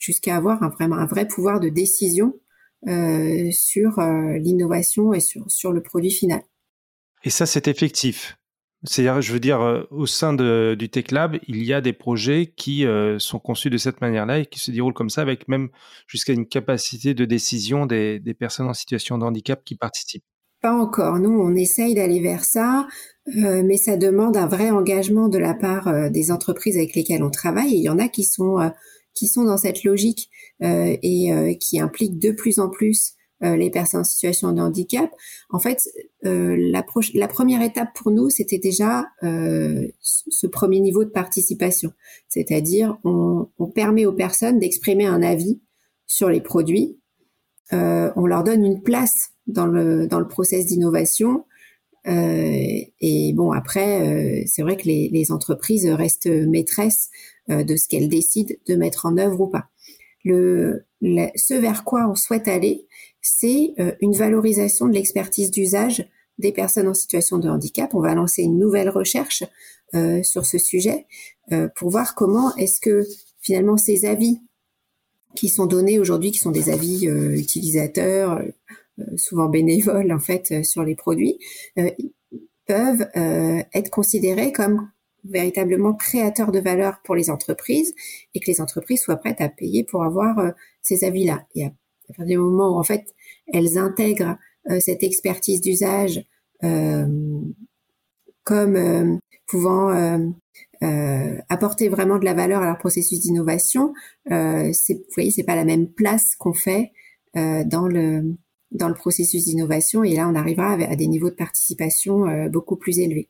jusqu'à 0.00 0.36
avoir 0.36 0.60
un, 0.64 0.70
vraiment 0.70 0.96
un 0.96 1.06
vrai 1.06 1.28
pouvoir 1.28 1.60
de 1.60 1.68
décision 1.68 2.34
sur 2.82 4.00
l'innovation 4.40 5.12
et 5.12 5.20
sur, 5.20 5.48
sur 5.48 5.70
le 5.70 5.82
produit 5.82 6.10
final. 6.10 6.42
Et 7.24 7.30
ça, 7.30 7.46
c'est 7.46 7.68
effectif. 7.68 8.36
C'est-à-dire, 8.82 9.20
je 9.20 9.32
veux 9.32 9.40
dire, 9.40 9.60
euh, 9.60 9.82
au 9.90 10.06
sein 10.06 10.32
du 10.32 10.88
Tech 10.88 11.10
Lab, 11.10 11.36
il 11.46 11.62
y 11.64 11.74
a 11.74 11.82
des 11.82 11.92
projets 11.92 12.52
qui 12.56 12.86
euh, 12.86 13.18
sont 13.18 13.38
conçus 13.38 13.68
de 13.68 13.76
cette 13.76 14.00
manière-là 14.00 14.38
et 14.38 14.46
qui 14.46 14.58
se 14.58 14.70
déroulent 14.70 14.94
comme 14.94 15.10
ça, 15.10 15.20
avec 15.20 15.48
même 15.48 15.68
jusqu'à 16.06 16.32
une 16.32 16.46
capacité 16.46 17.12
de 17.12 17.26
décision 17.26 17.84
des, 17.84 18.20
des, 18.20 18.32
personnes 18.32 18.68
en 18.68 18.74
situation 18.74 19.18
de 19.18 19.24
handicap 19.24 19.62
qui 19.64 19.74
participent. 19.74 20.24
Pas 20.62 20.72
encore. 20.72 21.18
Nous, 21.18 21.30
on 21.30 21.54
essaye 21.54 21.94
d'aller 21.94 22.20
vers 22.20 22.44
ça, 22.44 22.86
euh, 23.36 23.62
mais 23.64 23.76
ça 23.76 23.98
demande 23.98 24.38
un 24.38 24.46
vrai 24.46 24.70
engagement 24.70 25.28
de 25.28 25.38
la 25.38 25.52
part 25.54 26.10
des 26.10 26.30
entreprises 26.30 26.76
avec 26.76 26.94
lesquelles 26.94 27.22
on 27.22 27.30
travaille. 27.30 27.74
Et 27.74 27.78
il 27.78 27.84
y 27.84 27.88
en 27.90 27.98
a 27.98 28.08
qui 28.08 28.24
sont 28.24 28.58
qui 29.12 29.26
sont 29.26 29.44
dans 29.44 29.56
cette 29.56 29.84
logique 29.84 30.30
et 30.62 31.58
qui 31.58 31.80
impliquent 31.80 32.18
de 32.18 32.30
plus 32.30 32.58
en 32.58 32.68
plus 32.68 33.14
euh, 33.42 33.56
les 33.56 33.70
personnes 33.70 34.00
en 34.00 34.04
situation 34.04 34.52
de 34.52 34.60
handicap. 34.60 35.10
En 35.48 35.58
fait, 35.58 35.88
euh, 36.26 36.56
la, 36.58 36.84
la, 37.14 37.26
première 37.26 37.62
étape 37.62 37.88
pour 37.94 38.10
nous, 38.10 38.28
c'était 38.28 38.58
déjà 38.58 39.06
euh, 39.22 39.88
ce 40.02 40.46
premier 40.46 40.78
niveau 40.80 41.04
de 41.04 41.08
participation, 41.08 41.90
c'est-à-dire 42.28 42.98
on, 43.02 43.48
on, 43.58 43.66
permet 43.66 44.04
aux 44.04 44.12
personnes 44.12 44.58
d'exprimer 44.58 45.06
un 45.06 45.22
avis 45.22 45.58
sur 46.06 46.28
les 46.28 46.42
produits, 46.42 46.98
on 47.72 48.26
leur 48.26 48.44
donne 48.44 48.62
une 48.62 48.82
place 48.82 49.30
dans 49.46 49.66
le 49.66 50.06
dans 50.06 50.18
le 50.18 50.28
process 50.28 50.66
d'innovation. 50.66 51.46
et 52.04 53.32
bon, 53.34 53.52
après, 53.52 54.44
c'est 54.46 54.60
vrai 54.60 54.76
que 54.76 54.84
les, 54.84 55.08
les, 55.10 55.32
entreprises 55.32 55.86
restent 55.86 56.26
maîtresses 56.26 57.08
de 57.48 57.76
ce 57.76 57.88
qu'elles 57.88 58.08
décident 58.08 58.54
de 58.68 58.74
mettre 58.74 59.06
en 59.06 59.16
œuvre 59.16 59.40
ou 59.40 59.46
pas. 59.46 59.70
Le, 60.24 60.84
ce 61.00 61.54
vers 61.54 61.84
quoi 61.84 62.08
on 62.08 62.14
souhaite 62.14 62.48
aller, 62.48 62.86
c'est 63.20 63.74
euh, 63.78 63.92
une 64.00 64.14
valorisation 64.14 64.86
de 64.86 64.92
l'expertise 64.92 65.50
d'usage 65.50 66.08
des 66.38 66.52
personnes 66.52 66.88
en 66.88 66.94
situation 66.94 67.38
de 67.38 67.48
handicap. 67.48 67.94
On 67.94 68.00
va 68.00 68.14
lancer 68.14 68.42
une 68.42 68.58
nouvelle 68.58 68.88
recherche 68.88 69.44
sur 70.22 70.46
ce 70.46 70.56
sujet 70.56 71.06
pour 71.74 71.90
voir 71.90 72.14
comment 72.14 72.54
est-ce 72.54 72.80
que 72.80 73.04
finalement 73.40 73.76
ces 73.76 74.06
avis 74.06 74.40
qui 75.34 75.48
sont 75.48 75.66
donnés 75.66 75.98
aujourd'hui, 75.98 76.30
qui 76.30 76.38
sont 76.38 76.52
des 76.52 76.70
avis 76.70 77.06
utilisateurs, 77.06 78.40
souvent 79.16 79.48
bénévoles 79.48 80.12
en 80.12 80.20
fait 80.20 80.64
sur 80.64 80.84
les 80.84 80.94
produits, 80.94 81.38
peuvent 82.66 83.06
être 83.74 83.90
considérés 83.90 84.52
comme 84.52 84.88
véritablement 85.24 85.94
créateur 85.94 86.52
de 86.52 86.58
valeur 86.58 87.00
pour 87.04 87.14
les 87.14 87.30
entreprises 87.30 87.94
et 88.34 88.40
que 88.40 88.50
les 88.50 88.60
entreprises 88.60 89.02
soient 89.02 89.16
prêtes 89.16 89.40
à 89.40 89.48
payer 89.48 89.84
pour 89.84 90.04
avoir 90.04 90.38
euh, 90.38 90.50
ces 90.82 91.04
avis-là. 91.04 91.46
À, 92.10 92.16
partir 92.16 92.38
du 92.38 92.38
moment 92.38 92.70
où 92.70 92.78
en 92.78 92.82
fait 92.82 93.14
elles 93.52 93.78
intègrent 93.78 94.36
euh, 94.70 94.80
cette 94.80 95.02
expertise 95.02 95.60
d'usage 95.60 96.24
euh, 96.64 97.06
comme 98.44 99.20
pouvant 99.46 99.90
apporter 101.48 101.88
vraiment 101.88 102.18
de 102.18 102.24
la 102.24 102.34
valeur 102.34 102.62
à 102.62 102.66
leur 102.66 102.78
processus 102.78 103.20
d'innovation, 103.20 103.92
c'est, 104.28 104.94
vous 104.94 105.14
voyez, 105.14 105.30
c'est 105.30 105.44
pas 105.44 105.54
la 105.54 105.64
même 105.64 105.88
place 105.88 106.34
qu'on 106.36 106.54
fait 106.54 106.92
dans 107.34 107.86
le 107.86 108.34
dans 108.72 108.88
le 108.88 108.94
processus 108.94 109.44
d'innovation 109.44 110.02
et 110.04 110.14
là 110.14 110.28
on 110.28 110.34
arrivera 110.34 110.72
à 110.72 110.96
des 110.96 111.06
niveaux 111.06 111.30
de 111.30 111.34
participation 111.34 112.48
beaucoup 112.48 112.76
plus 112.76 112.98
élevés. 112.98 113.28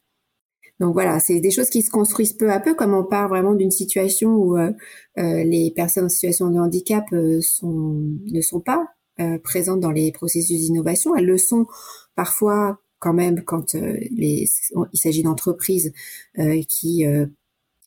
Donc 0.81 0.95
voilà, 0.95 1.21
c'est 1.21 1.41
des 1.41 1.51
choses 1.51 1.69
qui 1.69 1.83
se 1.83 1.91
construisent 1.91 2.33
peu 2.33 2.51
à 2.51 2.59
peu, 2.59 2.75
comme 2.75 2.95
on 2.95 3.05
part 3.05 3.29
vraiment 3.29 3.55
d'une 3.55 3.71
situation 3.71 4.31
où 4.35 4.57
euh, 4.57 4.73
euh, 5.19 5.45
les 5.45 5.71
personnes 5.77 6.07
en 6.07 6.09
situation 6.09 6.49
de 6.49 6.59
handicap 6.59 7.05
euh, 7.13 7.41
sont, 7.43 8.01
ne 8.27 8.41
sont 8.41 8.61
pas 8.61 8.89
présentes 9.45 9.81
dans 9.81 9.91
les 9.91 10.13
processus 10.13 10.61
d'innovation. 10.61 11.15
Elles 11.15 11.27
le 11.27 11.37
sont 11.37 11.67
parfois 12.17 12.81
quand 13.01 13.13
même 13.13 13.45
quand 13.45 13.75
les, 13.75 14.49
il 14.95 14.99
s'agit 14.99 15.23
d'entreprises 15.23 15.93
qui 16.69 17.05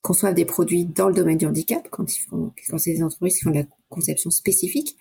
conçoivent 0.04 0.36
des 0.36 0.46
produits 0.46 0.86
dans 0.86 1.08
le 1.08 1.16
domaine 1.16 1.40
du 1.40 1.48
handicap, 1.48 1.88
quand, 1.90 2.06
quand 2.30 2.78
c'est 2.78 2.94
des 2.94 3.02
entreprises 3.02 3.38
qui 3.38 3.46
font 3.46 3.50
de 3.50 3.56
la 3.56 3.66
conception 3.90 4.30
spécifique. 4.30 4.96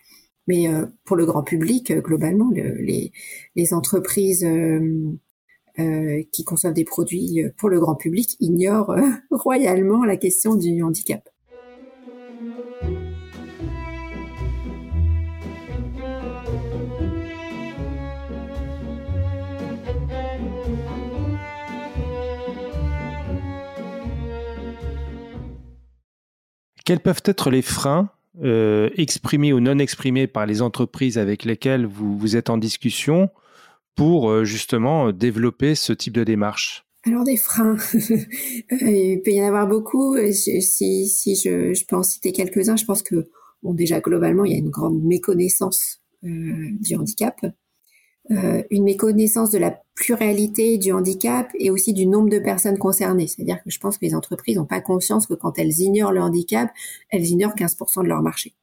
Mais 0.47 0.69
pour 1.05 1.17
le 1.17 1.27
grand 1.27 1.43
public, 1.43 1.93
globalement, 1.93 2.51
les, 2.51 3.13
les 3.55 3.75
entreprises 3.75 4.47
euh, 5.79 6.23
qui 6.31 6.45
conçoivent 6.45 6.75
des 6.75 6.85
produits 6.85 7.43
euh, 7.43 7.49
pour 7.57 7.71
le 7.71 7.81
grand 7.81 7.95
public 7.95 8.37
ignorent 8.41 8.91
euh, 8.91 9.09
royalement 9.31 10.05
la 10.05 10.19
question 10.19 10.55
du 10.55 10.83
handicap. 10.83 11.27
Quels 26.85 27.01
peuvent 27.01 27.23
être 27.25 27.49
les 27.49 27.63
freins 27.63 28.11
exprimés 28.43 29.55
ou 29.55 29.61
non 29.61 29.79
exprimés 29.79 30.27
par 30.27 30.45
les 30.45 30.61
entreprises 30.61 31.17
avec 31.17 31.45
lesquelles 31.45 31.87
vous 31.87 32.37
êtes 32.37 32.51
en 32.51 32.59
discussion 32.59 33.31
pour 33.95 34.31
euh, 34.31 34.45
justement 34.45 35.09
euh, 35.09 35.13
développer 35.13 35.75
ce 35.75 35.93
type 35.93 36.15
de 36.15 36.25
démarche 36.25 36.85
alors 37.05 37.25
des 37.25 37.37
freins, 37.37 37.77
il 38.71 39.21
peut 39.25 39.33
y 39.33 39.43
en 39.43 39.47
avoir 39.47 39.67
beaucoup. 39.67 40.17
Si, 40.31 40.61
je, 41.35 41.85
peux 41.87 41.97
en 41.97 42.05
citer 42.05 42.31
quelques-uns, 42.31 42.77
je 42.77 42.85
pense 42.85 43.03
que 43.03 43.29
déjà 43.65 44.01
globalement 44.01 44.45
il 44.45 44.53
y 44.53 44.55
a 44.55 44.59
une 44.59 44.71
grande 44.71 45.03
méconnaissance 45.03 46.01
euh, 46.25 46.71
du 46.81 46.95
handicap, 46.95 47.45
euh, 48.31 48.63
une 48.71 48.85
méconnaissance 48.85 49.51
de 49.51 49.59
la 49.59 49.81
pluralité 49.97 50.79
du 50.79 50.93
handicap 50.93 51.51
et 51.59 51.71
aussi 51.71 51.93
du 51.93 52.07
nombre 52.07 52.31
de 52.31 52.39
personnes 52.39 52.79
concernées. 52.79 53.27
C'est-à-dire 53.27 53.61
que 53.65 53.71
je 53.71 53.81
pense 53.81 53.99
que 53.99 54.05
les 54.05 54.15
entreprises 54.15 54.57
n'ont 54.57 54.65
pas 54.65 54.81
conscience 54.81 55.27
que 55.27 55.35
quand 55.35 55.59
elles 55.59 55.81
ignorent 55.81 56.13
le 56.13 56.21
handicap, 56.21 56.71
elles 57.11 57.27
ignorent 57.27 57.57
15% 57.57 58.05
de 58.05 58.09
leur 58.09 58.23
marché 58.23 58.55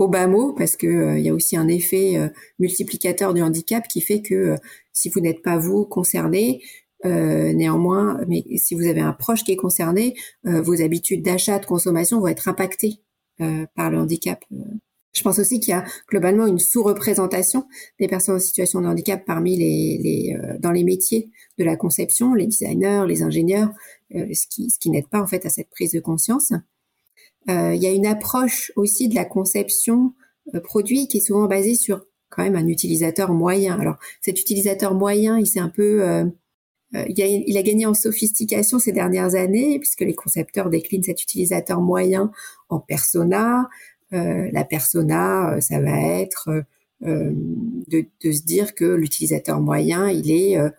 au 0.00 0.08
bas 0.08 0.26
mot, 0.26 0.54
parce 0.54 0.76
que 0.76 0.86
euh, 0.86 1.18
y 1.18 1.28
a 1.28 1.34
aussi 1.34 1.58
un 1.58 1.68
effet 1.68 2.16
euh, 2.16 2.28
multiplicateur 2.58 3.34
du 3.34 3.42
handicap 3.42 3.86
qui 3.86 4.00
fait 4.00 4.22
que 4.22 4.34
euh, 4.34 4.56
si 4.94 5.10
vous 5.10 5.20
n'êtes 5.20 5.42
pas 5.42 5.58
vous 5.58 5.84
concerné, 5.84 6.62
néanmoins, 7.02 8.20
mais 8.28 8.44
si 8.58 8.74
vous 8.74 8.86
avez 8.86 9.00
un 9.00 9.14
proche 9.14 9.42
qui 9.42 9.52
est 9.52 9.56
concerné, 9.56 10.14
vos 10.44 10.82
habitudes 10.82 11.24
d'achat, 11.24 11.58
de 11.58 11.64
consommation 11.64 12.20
vont 12.20 12.26
être 12.26 12.46
impactées 12.46 13.00
par 13.74 13.90
le 13.90 13.96
handicap. 13.96 14.44
Je 15.14 15.22
pense 15.22 15.38
aussi 15.38 15.60
qu'il 15.60 15.70
y 15.70 15.74
a 15.74 15.86
globalement 16.10 16.46
une 16.46 16.58
sous-représentation 16.58 17.66
des 17.98 18.06
personnes 18.06 18.36
en 18.36 18.38
situation 18.38 18.82
de 18.82 18.86
handicap 18.86 19.24
parmi 19.24 19.56
les, 19.56 19.98
les 20.02 20.58
dans 20.58 20.72
les 20.72 20.84
métiers 20.84 21.30
de 21.56 21.64
la 21.64 21.74
conception, 21.74 22.34
les 22.34 22.46
designers, 22.46 23.04
les 23.08 23.22
ingénieurs, 23.22 23.70
ce 24.10 24.46
qui, 24.50 24.68
ce 24.68 24.78
qui 24.78 24.90
n'aide 24.90 25.08
pas 25.08 25.22
en 25.22 25.26
fait 25.26 25.46
à 25.46 25.48
cette 25.48 25.70
prise 25.70 25.92
de 25.92 26.00
conscience. 26.00 26.52
Euh, 27.48 27.74
il 27.74 27.82
y 27.82 27.86
a 27.86 27.92
une 27.92 28.06
approche 28.06 28.72
aussi 28.76 29.08
de 29.08 29.14
la 29.14 29.24
conception 29.24 30.12
euh, 30.54 30.60
produit 30.60 31.08
qui 31.08 31.18
est 31.18 31.20
souvent 31.20 31.46
basée 31.46 31.74
sur 31.74 32.04
quand 32.28 32.42
même 32.42 32.56
un 32.56 32.66
utilisateur 32.66 33.32
moyen. 33.32 33.78
Alors 33.80 33.96
cet 34.20 34.38
utilisateur 34.40 34.94
moyen, 34.94 35.38
il 35.38 35.46
s'est 35.46 35.60
un 35.60 35.68
peu 35.68 36.02
euh, 36.02 36.24
il 36.92 37.22
a, 37.22 37.26
il, 37.26 37.56
a, 37.56 37.62
gagné 37.62 37.86
en 37.86 37.94
sophistication 37.94 38.80
ces 38.80 38.92
dernières 38.92 39.36
années 39.36 39.78
puisque 39.78 40.00
les 40.00 40.14
concepteurs 40.14 40.70
déclinent 40.70 41.04
cet 41.04 41.22
utilisateur 41.22 41.80
moyen 41.80 42.32
en 42.68 42.80
persona. 42.80 43.68
la 44.10 44.64
persona, 44.64 45.60
ça 45.60 45.80
va 45.80 45.96
être 46.00 46.64
de, 47.00 48.04
de, 48.24 48.32
se 48.32 48.42
dire 48.42 48.74
que 48.74 48.84
l'utilisateur 48.84 49.60
moyen, 49.60 50.10
il 50.10 50.30
est 50.30 50.58
euh, 50.58 50.70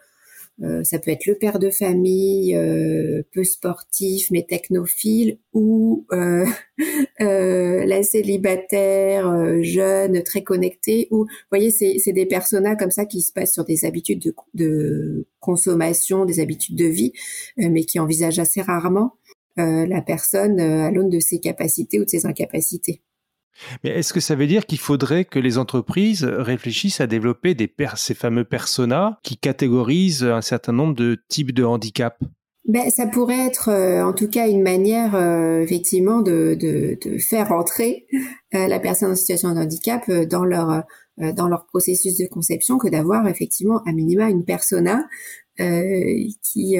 ça 0.83 0.99
peut 0.99 1.11
être 1.11 1.25
le 1.25 1.35
père 1.35 1.57
de 1.59 1.69
famille, 1.69 2.55
euh, 2.55 3.23
peu 3.31 3.43
sportif 3.43 4.29
mais 4.31 4.43
technophile, 4.43 5.39
ou 5.53 6.05
euh, 6.11 6.45
la 7.19 8.03
célibataire, 8.03 9.63
jeune, 9.63 10.21
très 10.23 10.43
connectée. 10.43 11.07
Ou, 11.11 11.23
vous 11.25 11.27
voyez, 11.51 11.71
c'est 11.71 12.13
des 12.13 12.25
personas 12.25 12.75
comme 12.75 12.91
ça 12.91 13.05
qui 13.05 13.21
se 13.21 13.33
passent 13.33 13.53
sur 13.53 13.65
des 13.65 13.85
habitudes 13.85 14.21
de, 14.21 14.35
de 14.53 15.25
consommation, 15.39 16.25
des 16.25 16.39
habitudes 16.39 16.75
de 16.75 16.85
vie, 16.85 17.13
mais 17.57 17.83
qui 17.83 17.99
envisagent 17.99 18.39
assez 18.39 18.61
rarement 18.61 19.13
la 19.57 20.01
personne 20.01 20.59
à 20.59 20.91
l'aune 20.91 21.09
de 21.09 21.19
ses 21.19 21.39
capacités 21.39 21.99
ou 21.99 22.05
de 22.05 22.09
ses 22.09 22.25
incapacités. 22.25 23.01
Mais 23.83 23.91
est-ce 23.91 24.13
que 24.13 24.19
ça 24.19 24.35
veut 24.35 24.47
dire 24.47 24.65
qu'il 24.65 24.79
faudrait 24.79 25.25
que 25.25 25.39
les 25.39 25.57
entreprises 25.57 26.23
réfléchissent 26.23 27.01
à 27.01 27.07
développer 27.07 27.55
ces 27.95 28.13
fameux 28.13 28.45
personas 28.45 29.19
qui 29.23 29.37
catégorisent 29.37 30.23
un 30.23 30.41
certain 30.41 30.73
nombre 30.73 30.95
de 30.95 31.21
types 31.27 31.53
de 31.53 31.63
handicap 31.63 32.17
ben, 32.65 32.91
ça 32.91 33.07
pourrait 33.07 33.47
être 33.47 33.69
euh, 33.69 34.03
en 34.03 34.13
tout 34.13 34.29
cas 34.29 34.47
une 34.47 34.61
manière 34.61 35.15
euh, 35.15 35.61
effectivement 35.61 36.21
de, 36.21 36.57
faire 37.19 37.51
entrer 37.51 38.05
euh, 38.53 38.67
la 38.67 38.79
personne 38.79 39.11
en 39.11 39.15
situation 39.15 39.53
de 39.53 39.59
handicap 39.59 40.09
dans 40.29 40.45
leur 40.45 40.83
dans 41.17 41.47
leur 41.47 41.65
processus 41.65 42.17
de 42.17 42.25
conception 42.27 42.77
que 42.77 42.87
d'avoir 42.87 43.27
effectivement 43.27 43.83
à 43.85 43.91
minima 43.91 44.29
une 44.29 44.45
persona 44.45 45.07
qui 45.57 46.77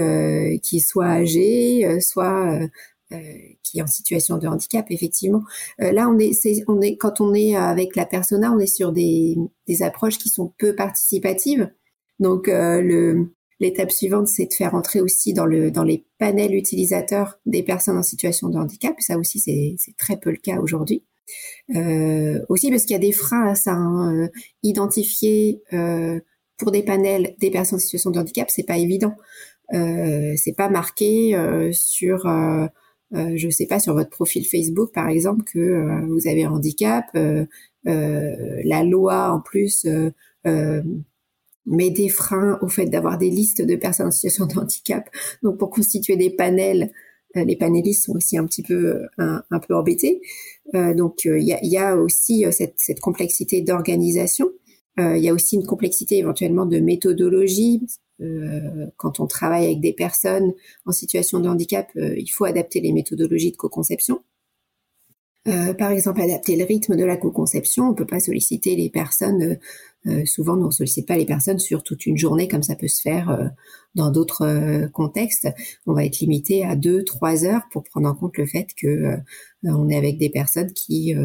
qui 0.63 0.79
soit 0.79 1.05
âgée, 1.05 1.99
soit 1.99 2.59
qui 3.63 3.79
est 3.79 3.81
en 3.81 3.87
situation 3.87 4.37
de 4.37 4.47
handicap, 4.47 4.85
effectivement. 4.89 5.43
Euh, 5.81 5.91
là, 5.91 6.09
on 6.09 6.17
est, 6.19 6.31
on 6.67 6.81
est, 6.81 6.97
quand 6.97 7.21
on 7.21 7.33
est 7.33 7.55
avec 7.55 7.95
la 7.95 8.05
persona, 8.05 8.51
on 8.51 8.59
est 8.59 8.73
sur 8.73 8.91
des, 8.91 9.37
des 9.67 9.83
approches 9.83 10.17
qui 10.17 10.29
sont 10.29 10.53
peu 10.57 10.75
participatives. 10.75 11.69
Donc, 12.19 12.47
euh, 12.47 12.81
le, 12.81 13.33
l'étape 13.59 13.91
suivante, 13.91 14.27
c'est 14.27 14.47
de 14.47 14.53
faire 14.53 14.75
entrer 14.75 15.01
aussi 15.01 15.33
dans 15.33 15.45
le, 15.45 15.71
dans 15.71 15.83
les 15.83 16.05
panels 16.17 16.55
utilisateurs 16.55 17.39
des 17.45 17.63
personnes 17.63 17.97
en 17.97 18.03
situation 18.03 18.49
de 18.49 18.57
handicap. 18.57 18.95
Ça 18.99 19.17
aussi, 19.17 19.39
c'est, 19.39 19.75
très 19.97 20.17
peu 20.17 20.31
le 20.31 20.37
cas 20.37 20.59
aujourd'hui. 20.59 21.03
Euh, 21.75 22.43
aussi 22.49 22.69
parce 22.69 22.83
qu'il 22.83 22.93
y 22.93 22.95
a 22.95 22.99
des 22.99 23.11
freins 23.11 23.47
à 23.47 23.55
ça. 23.55 23.73
Hein. 23.73 24.29
Identifier 24.63 25.61
euh, 25.73 26.19
pour 26.57 26.71
des 26.71 26.83
panels 26.83 27.35
des 27.39 27.51
personnes 27.51 27.77
en 27.77 27.79
situation 27.79 28.11
de 28.11 28.19
handicap, 28.19 28.49
c'est 28.51 28.63
pas 28.63 28.77
évident. 28.77 29.15
Euh, 29.73 30.33
c'est 30.35 30.55
pas 30.55 30.69
marqué 30.69 31.33
sur 31.71 32.25
euh, 32.25 32.67
je 33.13 33.45
ne 33.45 33.51
sais 33.51 33.65
pas, 33.65 33.79
sur 33.79 33.93
votre 33.93 34.09
profil 34.09 34.45
Facebook, 34.45 34.91
par 34.93 35.09
exemple, 35.09 35.43
que 35.43 35.59
euh, 35.59 36.05
vous 36.07 36.27
avez 36.27 36.43
un 36.43 36.51
handicap. 36.51 37.05
Euh, 37.15 37.45
la 37.83 38.83
loi, 38.83 39.31
en 39.31 39.41
plus, 39.41 39.85
met 41.65 41.89
des 41.89 42.09
freins 42.09 42.57
au 42.61 42.67
fait 42.67 42.85
d'avoir 42.85 43.17
des 43.17 43.29
listes 43.29 43.61
de 43.61 43.75
personnes 43.75 44.07
en 44.07 44.11
situation 44.11 44.45
de 44.45 44.57
handicap. 44.57 45.09
Donc, 45.43 45.57
pour 45.57 45.69
constituer 45.69 46.15
des 46.15 46.29
panels, 46.29 46.91
les 47.35 47.55
panélistes 47.55 48.05
sont 48.05 48.15
aussi 48.15 48.37
un 48.37 48.45
petit 48.45 48.63
peu 48.63 49.03
un, 49.17 49.59
peu 49.67 49.75
embêtés. 49.75 50.21
donc, 50.73 51.23
il 51.25 51.43
y 51.43 51.53
a, 51.53 51.59
y, 51.63 51.77
a, 51.77 51.95
aussi 51.95 52.45
cette, 52.51 52.75
cette 52.77 52.99
complexité 52.99 53.61
d'organisation. 53.61 54.49
Il 54.97 55.19
y 55.23 55.29
a 55.29 55.33
aussi 55.33 55.55
une 55.55 55.65
complexité 55.65 56.17
éventuellement 56.17 56.65
de 56.65 56.79
méthodologie. 56.79 57.81
Euh, 58.21 58.87
quand 58.97 59.19
on 59.19 59.27
travaille 59.27 59.65
avec 59.65 59.79
des 59.79 59.93
personnes 59.93 60.53
en 60.85 60.91
situation 60.91 61.39
de 61.39 61.49
handicap, 61.49 61.89
euh, 61.97 62.15
il 62.17 62.27
faut 62.27 62.45
adapter 62.45 62.79
les 62.81 62.93
méthodologies 62.93 63.51
de 63.51 63.57
co-conception. 63.57 64.21
par 65.79 65.89
exemple, 65.89 66.21
adapter 66.21 66.55
le 66.55 66.65
rythme 66.65 66.95
de 66.95 67.03
la 67.03 67.17
co-conception. 67.17 67.89
On 67.89 67.95
peut 67.95 68.05
pas 68.05 68.19
solliciter 68.19 68.75
les 68.75 68.91
personnes. 68.91 69.57
souvent, 70.25 70.53
on 70.53 70.67
ne 70.67 70.71
sollicite 70.71 71.07
pas 71.07 71.17
les 71.17 71.25
personnes 71.25 71.57
sur 71.57 71.81
toute 71.81 72.05
une 72.05 72.17
journée 72.17 72.47
comme 72.47 72.61
ça 72.61 72.75
peut 72.75 72.87
se 72.87 73.01
faire 73.01 73.51
dans 73.95 74.11
d'autres 74.11 74.87
contextes. 74.93 75.47
On 75.87 75.93
va 75.93 76.05
être 76.05 76.19
limité 76.19 76.63
à 76.63 76.75
deux, 76.75 77.03
trois 77.03 77.43
heures 77.43 77.63
pour 77.71 77.83
prendre 77.83 78.07
en 78.07 78.13
compte 78.13 78.37
le 78.37 78.45
fait 78.45 78.67
que 78.79 79.15
on 79.63 79.89
est 79.89 79.97
avec 79.97 80.19
des 80.19 80.29
personnes 80.29 80.73
qui 80.73 81.15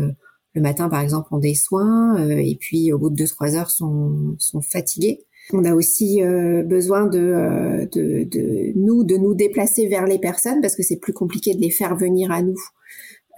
le 0.56 0.62
matin, 0.62 0.88
par 0.88 1.00
exemple, 1.00 1.28
ont 1.32 1.38
des 1.38 1.54
soins 1.54 2.16
et 2.26 2.56
puis 2.56 2.94
au 2.94 2.98
bout 2.98 3.10
de 3.10 3.16
deux, 3.16 3.28
trois 3.28 3.54
heures 3.54 3.70
sont, 3.70 4.38
fatigués. 4.62 5.26
On 5.52 5.64
a 5.64 5.74
aussi 5.74 6.22
euh, 6.22 6.62
besoin 6.62 7.08
euh, 7.14 7.86
de, 7.92 8.24
de, 8.24 8.72
nous, 8.74 9.04
de 9.04 9.16
nous 9.16 9.34
déplacer 9.34 9.86
vers 9.86 10.06
les 10.06 10.18
personnes 10.18 10.60
parce 10.60 10.74
que 10.74 10.82
c'est 10.82 10.98
plus 10.98 11.12
compliqué 11.12 11.54
de 11.54 11.60
les 11.60 11.70
faire 11.70 11.96
venir 11.96 12.32
à 12.32 12.42
nous. 12.42 12.58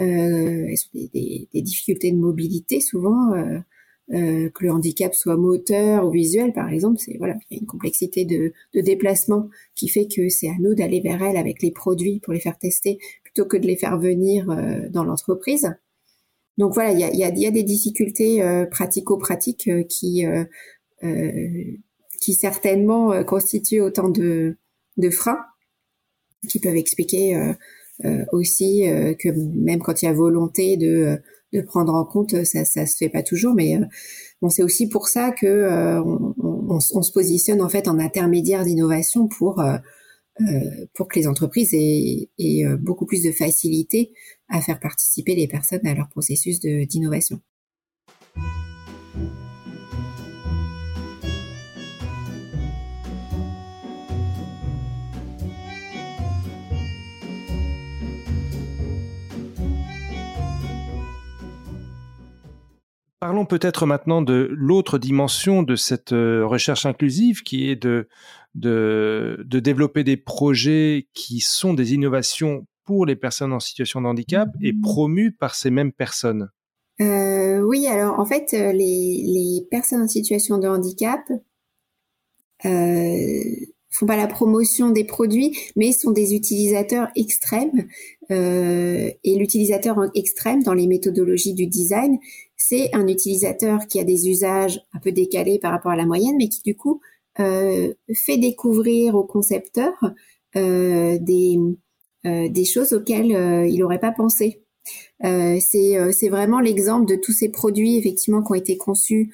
Euh, 0.01 0.73
des, 0.95 1.49
des, 1.53 1.63
difficultés 1.63 2.13
de 2.13 2.17
mobilité 2.17 2.81
souvent, 2.81 3.33
euh, 3.35 3.59
euh, 4.13 4.49
que 4.51 4.65
le 4.65 4.71
handicap 4.71 5.13
soit 5.13 5.37
moteur 5.37 6.07
ou 6.07 6.13
visuel 6.13 6.53
par 6.53 6.69
exemple, 6.69 7.01
c'est 7.01 7.17
voilà, 7.19 7.35
il 7.51 7.57
y 7.57 7.59
a 7.59 7.61
une 7.61 7.67
complexité 7.67 8.25
de, 8.25 8.53
de 8.75 8.81
déplacement 8.81 9.49
qui 9.75 9.89
fait 9.89 10.07
que 10.07 10.29
c'est 10.29 10.51
à 10.51 10.55
nous 10.61 10.75
d'aller 10.75 11.01
vers 11.01 11.21
elles 11.21 11.37
avec 11.37 11.63
les 11.63 11.73
produits 11.73 12.21
pour 12.21 12.33
les 12.33 12.39
faire 12.39 12.57
tester 12.59 12.99
plutôt 13.25 13.45
que 13.45 13.57
de 13.57 13.67
les 13.67 13.75
faire 13.77 13.99
venir 13.99 14.47
dans 14.91 15.03
l'entreprise. 15.03 15.69
Donc 16.59 16.75
voilà, 16.75 16.93
il 16.93 17.01
y 17.01 17.05
a, 17.05 17.13
y, 17.13 17.25
a, 17.25 17.35
y 17.35 17.47
a, 17.47 17.51
des 17.51 17.65
difficultés 17.65 18.41
pratico-pratiques 18.71 19.71
qui 19.89 20.25
qui 22.21 22.35
certainement 22.35 23.13
euh, 23.13 23.23
constituent 23.23 23.81
autant 23.81 24.09
de, 24.09 24.57
de 24.97 25.11
freins 25.11 25.41
qui 26.49 26.61
peuvent 26.61 26.77
expliquer 26.77 27.37
euh, 27.37 27.53
euh, 28.05 28.25
aussi 28.31 28.85
que 29.19 29.29
même 29.29 29.81
quand 29.81 30.03
il 30.03 30.05
y 30.05 30.09
a 30.09 30.13
volonté 30.13 30.77
de, 30.77 31.19
de 31.53 31.61
prendre 31.61 31.93
en 31.93 32.05
compte, 32.05 32.45
ça 32.45 32.65
ça 32.65 32.87
se 32.87 32.97
fait 32.97 33.09
pas 33.09 33.25
toujours, 33.25 33.55
mais 33.55 33.77
bon 34.41 34.49
c'est 34.49 34.63
aussi 34.63 34.89
pour 34.89 35.09
ça 35.09 35.33
que 35.33 35.99
on, 35.99 36.33
on, 36.39 37.03
se 37.03 37.11
positionne 37.11 37.61
en 37.61 37.69
fait 37.69 37.89
en 37.89 37.99
intermédiaire 37.99 38.65
d'innovation 38.65 39.27
pour 39.27 39.61
pour 40.95 41.09
que 41.09 41.19
les 41.19 41.27
entreprises 41.27 41.75
aient, 41.75 42.31
aient, 42.39 42.65
beaucoup 42.79 43.05
plus 43.05 43.25
de 43.25 43.33
facilité 43.33 44.13
à 44.49 44.61
faire 44.61 44.79
participer 44.79 45.35
les 45.35 45.49
personnes 45.49 45.85
à 45.85 45.93
leur 45.93 46.09
processus 46.09 46.61
d'innovation. 46.61 47.41
Parlons 63.29 63.45
peut-être 63.45 63.85
maintenant 63.85 64.23
de 64.23 64.49
l'autre 64.53 64.97
dimension 64.97 65.63
de 65.63 65.77
cette 65.77 66.15
euh, 66.15 66.47
recherche 66.47 66.87
inclusive 66.87 67.43
qui 67.43 67.69
est 67.69 67.77
de, 67.77 68.09
de, 68.55 69.45
développer 69.47 70.03
des 70.03 70.17
projets 70.17 71.09
qui 71.13 71.41
sont 71.41 71.75
des 71.75 71.93
innovations 71.93 72.67
pour 72.87 73.05
les 73.05 73.17
personnes 73.17 73.53
en 73.53 73.61
situation 73.61 74.01
de 74.01 74.07
handicap 74.07 74.49
et 74.63 74.73
promus 74.73 75.31
par 75.31 75.55
ces 75.57 75.69
mêmes 75.69 75.93
personnes. 75.93 76.49
Euh, 77.03 77.61
oui, 77.61 77.87
alors 77.87 78.19
en 78.19 78.25
fait, 78.25 78.55
euh, 78.55 78.73
les, 78.73 79.23
les, 79.27 79.61
personnes 79.71 80.01
en 80.01 80.09
situation 80.09 80.57
de 80.57 80.67
handicap 80.67 81.21
euh, 82.65 83.43
font 83.91 84.07
pas 84.07 84.17
la 84.17 84.27
promotion 84.27 84.89
des 84.89 85.05
produits, 85.05 85.55
mais 85.77 85.93
sont 85.93 86.13
des 86.13 86.35
utilisateurs 86.35 87.09
extrêmes. 87.15 87.89
Et 88.31 89.39
l'utilisateur 89.39 89.99
extrême 90.15 90.63
dans 90.63 90.75
les 90.75 90.87
méthodologies 90.87 91.55
du 91.55 91.67
design, 91.67 92.19
c'est 92.59 92.93
un 92.93 93.07
utilisateur 93.07 93.87
qui 93.87 94.01
a 94.01 94.05
des 94.05 94.29
usages 94.29 94.81
un 94.93 94.99
peu 94.99 95.13
décalés 95.13 95.59
par 95.61 95.71
rapport 95.71 95.93
à 95.93 95.97
la 95.97 96.05
moyenne, 96.05 96.35
mais 96.37 96.49
qui 96.49 96.61
du 96.63 96.77
coup 96.77 97.01
euh, 97.41 97.95
fait 98.13 98.37
découvrir 98.37 99.15
au 99.15 99.23
concepteur 99.23 99.93
euh, 100.57 101.19
des, 101.21 101.57
euh, 102.27 102.49
des 102.49 102.65
choses 102.65 102.93
auxquelles 102.93 103.71
il 103.71 103.79
n'aurait 103.79 104.01
pas 104.01 104.13
pensé. 104.13 104.65
C'est 105.23 106.29
vraiment 106.29 106.61
l'exemple 106.61 107.07
de 107.07 107.15
tous 107.15 107.33
ces 107.33 107.49
produits 107.49 107.97
effectivement 107.97 108.43
qui 108.43 108.53
ont 108.53 108.57
été 108.57 108.77
conçus 108.77 109.33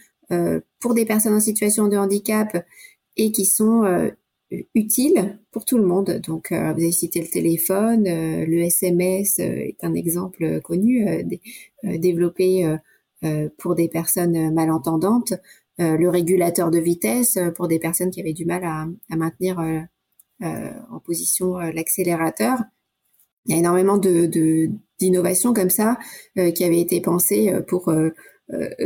pour 0.80 0.94
des 0.94 1.06
personnes 1.06 1.34
en 1.34 1.40
situation 1.40 1.88
de 1.88 1.96
handicap 1.96 2.64
et 3.16 3.32
qui 3.32 3.46
sont 3.46 4.10
utile 4.74 5.38
pour 5.50 5.64
tout 5.64 5.78
le 5.78 5.86
monde. 5.86 6.20
Donc, 6.26 6.48
vous 6.50 6.56
avez 6.56 6.92
cité 6.92 7.20
le 7.20 7.28
téléphone, 7.28 8.04
le 8.04 8.58
SMS 8.62 9.38
est 9.38 9.76
un 9.82 9.94
exemple 9.94 10.60
connu, 10.62 11.06
développé 11.84 12.78
pour 13.58 13.74
des 13.74 13.88
personnes 13.88 14.52
malentendantes, 14.52 15.34
le 15.78 16.08
régulateur 16.08 16.70
de 16.70 16.78
vitesse 16.78 17.38
pour 17.56 17.68
des 17.68 17.78
personnes 17.78 18.10
qui 18.10 18.20
avaient 18.20 18.32
du 18.32 18.44
mal 18.44 18.64
à, 18.64 18.86
maintenir 19.16 19.58
en 20.40 21.00
position 21.04 21.56
l'accélérateur. 21.58 22.58
Il 23.46 23.52
y 23.52 23.56
a 23.56 23.58
énormément 23.58 23.98
d'innovations 23.98 25.52
comme 25.52 25.70
ça 25.70 25.98
qui 26.36 26.64
avaient 26.64 26.80
été 26.80 27.00
pensées 27.00 27.52
pour 27.66 27.92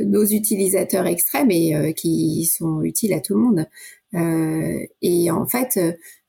nos 0.05 0.25
utilisateurs 0.25 1.07
extrêmes 1.07 1.51
et 1.51 1.95
qui 1.95 2.47
sont 2.47 2.83
utiles 2.83 3.13
à 3.13 3.21
tout 3.21 3.35
le 3.35 3.41
monde. 3.41 3.67
Euh, 4.15 4.87
et 5.03 5.31
en 5.31 5.47
fait, 5.47 5.79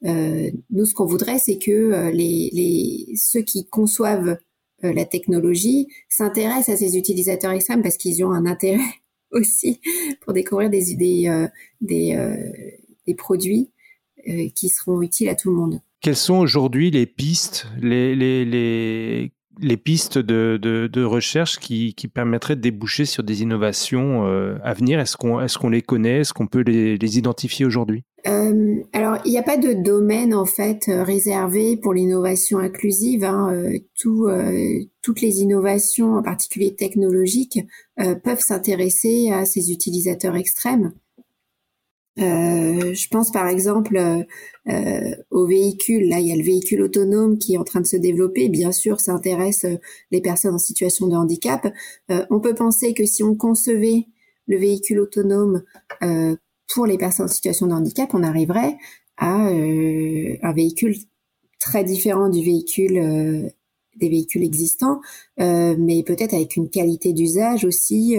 euh, 0.06 0.52
nous, 0.70 0.86
ce 0.86 0.94
qu'on 0.94 1.06
voudrait, 1.06 1.40
c'est 1.40 1.58
que 1.58 1.72
euh, 1.72 2.12
les, 2.12 3.14
ceux 3.16 3.42
qui 3.42 3.68
conçoivent 3.68 4.38
la 4.82 5.06
technologie 5.06 5.88
s'intéressent 6.08 6.70
à 6.70 6.78
ces 6.78 6.98
utilisateurs 6.98 7.52
extrêmes 7.52 7.82
parce 7.82 7.98
qu'ils 7.98 8.24
ont 8.24 8.32
un 8.32 8.46
intérêt 8.46 8.80
aussi 9.32 9.80
pour 10.22 10.34
découvrir 10.34 10.70
des, 10.70 10.96
des, 10.96 11.48
des, 11.82 12.36
des 13.06 13.16
produits 13.16 13.70
qui 14.56 14.70
seront 14.70 15.02
utiles 15.02 15.30
à 15.30 15.36
tout 15.36 15.50
le 15.50 15.56
monde. 15.56 15.82
Quelles 16.02 16.16
sont 16.16 16.38
aujourd'hui 16.38 16.92
les 16.92 17.06
pistes, 17.06 17.68
les, 17.82 18.16
les, 18.16 18.46
les 18.46 19.32
les 19.62 19.78
pistes 19.78 20.18
de, 20.18 21.04
recherche 21.04 21.60
qui, 21.60 21.94
permettraient 22.14 22.56
de 22.56 22.62
déboucher 22.62 23.06
sur 23.06 23.24
des 23.24 23.42
innovations 23.42 24.26
euh, 24.26 24.58
à 24.64 24.74
venir 24.74 25.00
Est-ce 25.00 25.18
qu'on 25.18 25.70
les 25.70 25.82
connaît? 25.82 26.20
Est-ce 26.20 26.34
qu'on 26.34 26.48
peut 26.48 26.62
les, 26.62 27.18
identifier 27.18 27.66
aujourd'hui? 27.66 28.04
Euh, 28.28 28.82
Alors, 28.94 29.18
il 29.26 29.32
n'y 29.32 29.38
a 29.38 29.44
pas 29.44 29.58
de 29.58 29.74
domaine 29.74 30.34
en 30.34 30.46
fait 30.46 30.90
euh, 30.90 31.04
réservé 31.04 31.78
pour 31.78 31.94
l'innovation 31.94 32.60
inclusive. 32.60 33.24
Hein. 33.24 33.72
Tout, 34.00 34.30
toutes 35.02 35.22
les 35.22 35.40
innovations, 35.40 36.16
en 36.16 36.24
particulier 36.24 36.76
technologiques, 36.76 37.60
peuvent 38.24 38.40
s'intéresser 38.40 39.32
à 39.32 39.46
ces 39.46 39.72
utilisateurs 39.72 40.36
extrêmes. 40.36 40.94
Euh, 42.20 42.94
je 42.94 43.08
pense 43.08 43.32
par 43.32 43.48
exemple 43.48 43.96
euh, 43.96 44.24
euh, 44.68 45.16
aux 45.32 45.48
véhicules. 45.48 46.08
Là, 46.10 46.20
il 46.20 46.28
y 46.28 46.32
a 46.32 46.36
le 46.36 46.44
véhicule 46.44 46.82
autonome 46.82 47.38
qui 47.38 47.54
est 47.54 47.58
en 47.58 47.64
train 47.64 47.82
de 47.82 47.88
se 47.88 47.98
développer. 47.98 48.50
Bien 48.50 48.72
sûr, 48.72 49.00
ça 49.00 49.14
intéresse 49.14 49.66
les 50.12 50.22
personnes 50.22 50.56
en 50.56 50.60
situation 50.60 51.08
de 51.08 51.16
handicap. 51.16 51.68
on 52.30 52.40
peut 52.40 52.56
penser 52.56 52.94
que 52.94 53.06
si 53.06 53.24
on 53.24 53.36
concevait 53.36 54.08
le 54.48 54.58
véhicule 54.58 55.00
autonome 55.00 55.64
pour 56.74 56.86
les 56.86 56.98
personnes 56.98 57.26
en 57.26 57.30
situation 57.30 57.68
de 57.68 57.74
handicap, 57.74 58.10
on 58.14 58.24
arriverait 58.24 58.78
à 59.18 59.36
un 59.36 60.54
véhicule 60.54 60.96
très 61.60 61.84
différent 61.84 62.30
du 62.30 62.44
véhicule 62.44 63.52
des 63.98 64.10
véhicules 64.10 64.44
existants, 64.44 65.02
mais 65.38 66.04
peut-être 66.04 66.34
avec 66.34 66.56
une 66.56 66.70
qualité 66.70 67.14
d'usage 67.14 67.66
aussi 67.66 68.18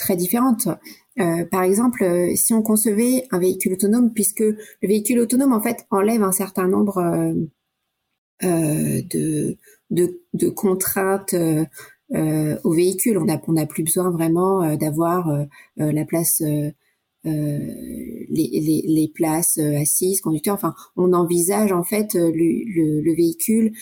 très 0.00 0.16
différente. 0.16 0.68
Euh, 1.20 1.44
par 1.44 1.62
exemple, 1.62 2.02
euh, 2.02 2.34
si 2.34 2.54
on 2.54 2.62
concevait 2.62 3.26
un 3.30 3.38
véhicule 3.38 3.74
autonome, 3.74 4.12
puisque 4.12 4.40
le 4.40 4.56
véhicule 4.82 5.20
autonome 5.20 5.52
en 5.52 5.60
fait 5.60 5.86
enlève 5.90 6.22
un 6.22 6.32
certain 6.32 6.66
nombre 6.66 6.98
euh, 8.42 9.02
de, 9.02 9.58
de, 9.90 10.22
de, 10.32 10.48
contraintes 10.48 11.34
au 12.64 12.72
véhicule, 12.72 13.18
on 13.18 13.26
n'a 13.26 13.40
on 13.46 13.66
plus 13.66 13.84
besoin 13.84 14.10
vraiment 14.10 14.74
d'avoir 14.76 15.46
la 15.76 16.04
place, 16.04 16.40
les, 16.40 18.30
les, 18.30 18.84
les, 18.86 19.12
places 19.14 19.58
assises, 19.58 20.20
conducteurs. 20.20 20.54
Enfin, 20.54 20.74
on 20.96 21.12
envisage 21.12 21.70
en 21.70 21.84
fait 21.84 22.14
le, 22.14 22.30
le, 22.30 23.00
le 23.02 23.14
véhicule 23.14 23.72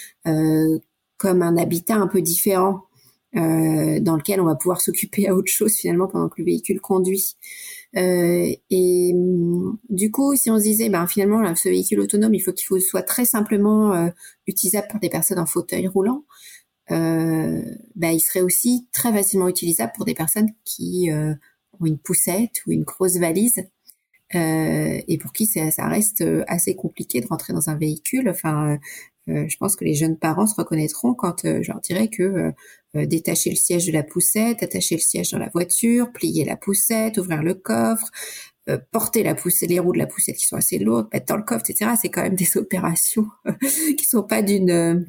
comme 1.17 1.43
un 1.43 1.57
habitat 1.57 1.97
un 1.97 2.09
peu 2.09 2.21
différent 2.21 2.88
euh, 3.37 4.01
dans 4.01 4.17
lequel 4.17 4.41
on 4.41 4.47
va 4.47 4.55
pouvoir 4.55 4.81
s'occuper 4.81 5.29
à 5.29 5.35
autre 5.35 5.51
chose 5.51 5.75
finalement 5.75 6.09
pendant 6.09 6.29
que 6.29 6.37
le 6.39 6.47
véhicule 6.47 6.81
conduit. 6.81 7.37
Euh, 7.97 8.51
et 8.71 9.13
mm, 9.15 9.79
du 9.91 10.11
coup, 10.11 10.35
si 10.37 10.51
on 10.51 10.59
se 10.59 10.63
disait, 10.63 10.89
ben 10.89 11.07
finalement, 11.07 11.41
là, 11.41 11.55
ce 11.55 11.69
véhicule 11.69 12.01
autonome, 12.01 12.35
il 12.35 12.41
faut 12.41 12.53
qu'il 12.53 12.81
soit 12.81 13.03
très 13.03 13.25
simplement 13.25 13.95
euh, 13.95 14.09
utilisable 14.47 14.89
pour 14.91 15.01
des 15.01 15.11
personnes 15.11 15.39
en 15.39 15.47
fauteuil 15.47 15.87
roulant. 15.87 16.25
Euh, 16.91 17.63
ben, 17.97 18.11
il 18.11 18.21
serait 18.21 18.41
aussi 18.41 18.89
très 18.93 19.13
facilement 19.13 19.49
utilisable 19.49 19.93
pour 19.95 20.05
des 20.05 20.15
personnes 20.15 20.49
qui 20.65 21.11
ont 21.81 21.87
une 21.87 21.99
poussette 21.99 22.63
ou 22.67 22.73
une 22.73 22.85
grosse 22.85 23.17
valise. 23.17 23.63
Et 24.33 25.19
pour 25.21 25.33
qui 25.33 25.47
ça, 25.47 25.89
reste 25.89 26.25
assez 26.47 26.75
compliqué 26.75 27.21
de 27.21 27.27
rentrer 27.27 27.53
dans 27.53 27.71
un 27.71 27.77
véhicule. 27.77 28.29
Enfin, 28.29 28.79
je 29.27 29.57
pense 29.57 29.77
que 29.77 29.85
les 29.85 29.95
jeunes 29.95 30.19
parents 30.19 30.47
se 30.47 30.55
reconnaîtront 30.55 31.15
quand 31.15 31.43
je 31.45 31.67
leur 31.71 31.81
dirais 31.81 32.09
que 32.09 32.53
détacher 32.95 33.51
le 33.51 33.57
siège 33.57 33.87
de 33.87 33.93
la 33.93 34.03
poussette, 34.03 34.63
attacher 34.63 34.97
le 34.97 35.01
siège 35.01 35.31
dans 35.31 35.39
la 35.39 35.49
voiture, 35.49 36.13
plier 36.13 36.45
la 36.45 36.57
poussette, 36.57 37.19
ouvrir 37.19 37.43
le 37.43 37.55
coffre, 37.55 38.11
porter 38.91 39.23
la 39.23 39.35
poussette, 39.35 39.71
les 39.71 39.79
roues 39.79 39.93
de 39.93 39.99
la 39.99 40.07
poussette 40.07 40.37
qui 40.37 40.45
sont 40.45 40.57
assez 40.57 40.79
lourdes, 40.79 41.09
mettre 41.13 41.27
dans 41.27 41.37
le 41.37 41.43
coffre, 41.43 41.65
etc. 41.69 41.93
C'est 42.01 42.11
quand 42.11 42.23
même 42.23 42.35
des 42.35 42.49
opérations 42.57 43.27
qui 43.97 44.05
sont 44.05 44.23
pas 44.23 44.43
d'une 44.43 45.07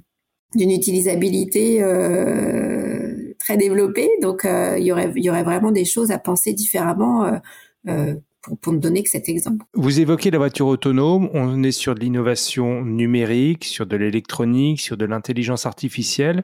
d'une 0.56 0.72
utilisabilité 0.72 1.84
euh, 1.84 3.34
très 3.38 3.58
développée. 3.58 4.10
Donc, 4.22 4.46
euh, 4.46 4.78
il 4.80 4.86
y 4.86 4.92
aurait 4.92 5.12
il 5.16 5.24
y 5.24 5.30
aurait 5.30 5.44
vraiment 5.44 5.72
des 5.72 5.86
choses 5.86 6.12
à 6.12 6.20
penser 6.20 6.54
différemment. 6.54 7.40
Euh, 7.88 8.16
pour, 8.42 8.74
ne 8.74 8.80
donner 8.80 9.04
que 9.04 9.10
cet 9.10 9.30
exemple. 9.30 9.66
Vous 9.74 10.00
évoquez 10.00 10.32
la 10.32 10.38
voiture 10.38 10.68
autonome, 10.68 11.30
on 11.34 11.64
est 11.64 11.72
sur 11.72 11.96
de 11.96 12.00
l'innovation 12.00 12.84
numérique, 12.84 13.66
sur 13.66 13.86
de 13.86 13.96
l'électronique, 13.96 14.80
sur 14.80 14.98
de 14.98 15.06
l'intelligence 15.06 15.66
artificielle. 15.66 16.44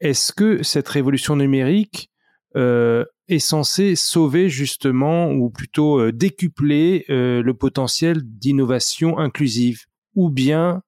Est-ce 0.00 0.32
que 0.32 0.62
cette 0.62 0.88
révolution 0.88 1.36
numérique 1.36 2.10
euh, 2.56 3.04
est 3.28 3.38
censée 3.38 3.96
sauver 3.96 4.48
justement, 4.48 5.30
ou 5.30 5.50
plutôt 5.50 6.10
décupler 6.10 7.04
le 7.08 7.52
potentiel 7.52 8.22
d'innovation 8.22 9.18
inclusive? 9.18 9.84
Ou 10.14 10.30
bien 10.30 10.82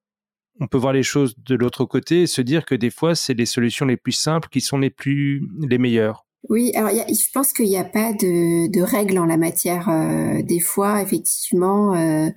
on 0.61 0.67
peut 0.67 0.79
voir 0.79 0.93
les 0.93 1.03
choses 1.03 1.35
de 1.39 1.55
l'autre 1.55 1.85
côté 1.85 2.23
et 2.23 2.27
se 2.27 2.43
dire 2.43 2.65
que 2.65 2.75
des 2.75 2.91
fois, 2.91 3.15
c'est 3.15 3.35
les 3.35 3.47
solutions 3.47 3.87
les 3.87 3.97
plus 3.97 4.13
simples 4.13 4.49
qui 4.49 4.61
sont 4.61 4.79
les 4.79 4.91
plus 4.91 5.49
les 5.61 5.79
meilleures? 5.79 6.25
Oui, 6.49 6.73
alors 6.75 6.91
je 6.91 7.31
pense 7.33 7.53
qu'il 7.53 7.67
n'y 7.67 7.77
a 7.77 7.85
pas 7.85 8.13
de, 8.13 8.69
de 8.69 8.83
règles 8.83 9.19
en 9.19 9.27
la 9.27 9.37
matière. 9.37 9.89
Euh, 9.89 10.43
des 10.43 10.59
fois, 10.59 11.01
effectivement, 11.01 11.95
euh, 11.95 12.29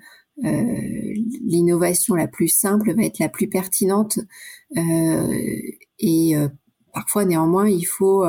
euh, 0.46 1.14
l'innovation 1.44 2.14
la 2.16 2.28
plus 2.28 2.48
simple 2.48 2.94
va 2.96 3.04
être 3.04 3.20
la 3.20 3.30
plus 3.30 3.50
pertinente. 3.50 4.20
et 6.00 6.36
parfois, 6.94 7.26
néanmoins, 7.26 7.68
il 7.68 7.86
faut 7.86 8.26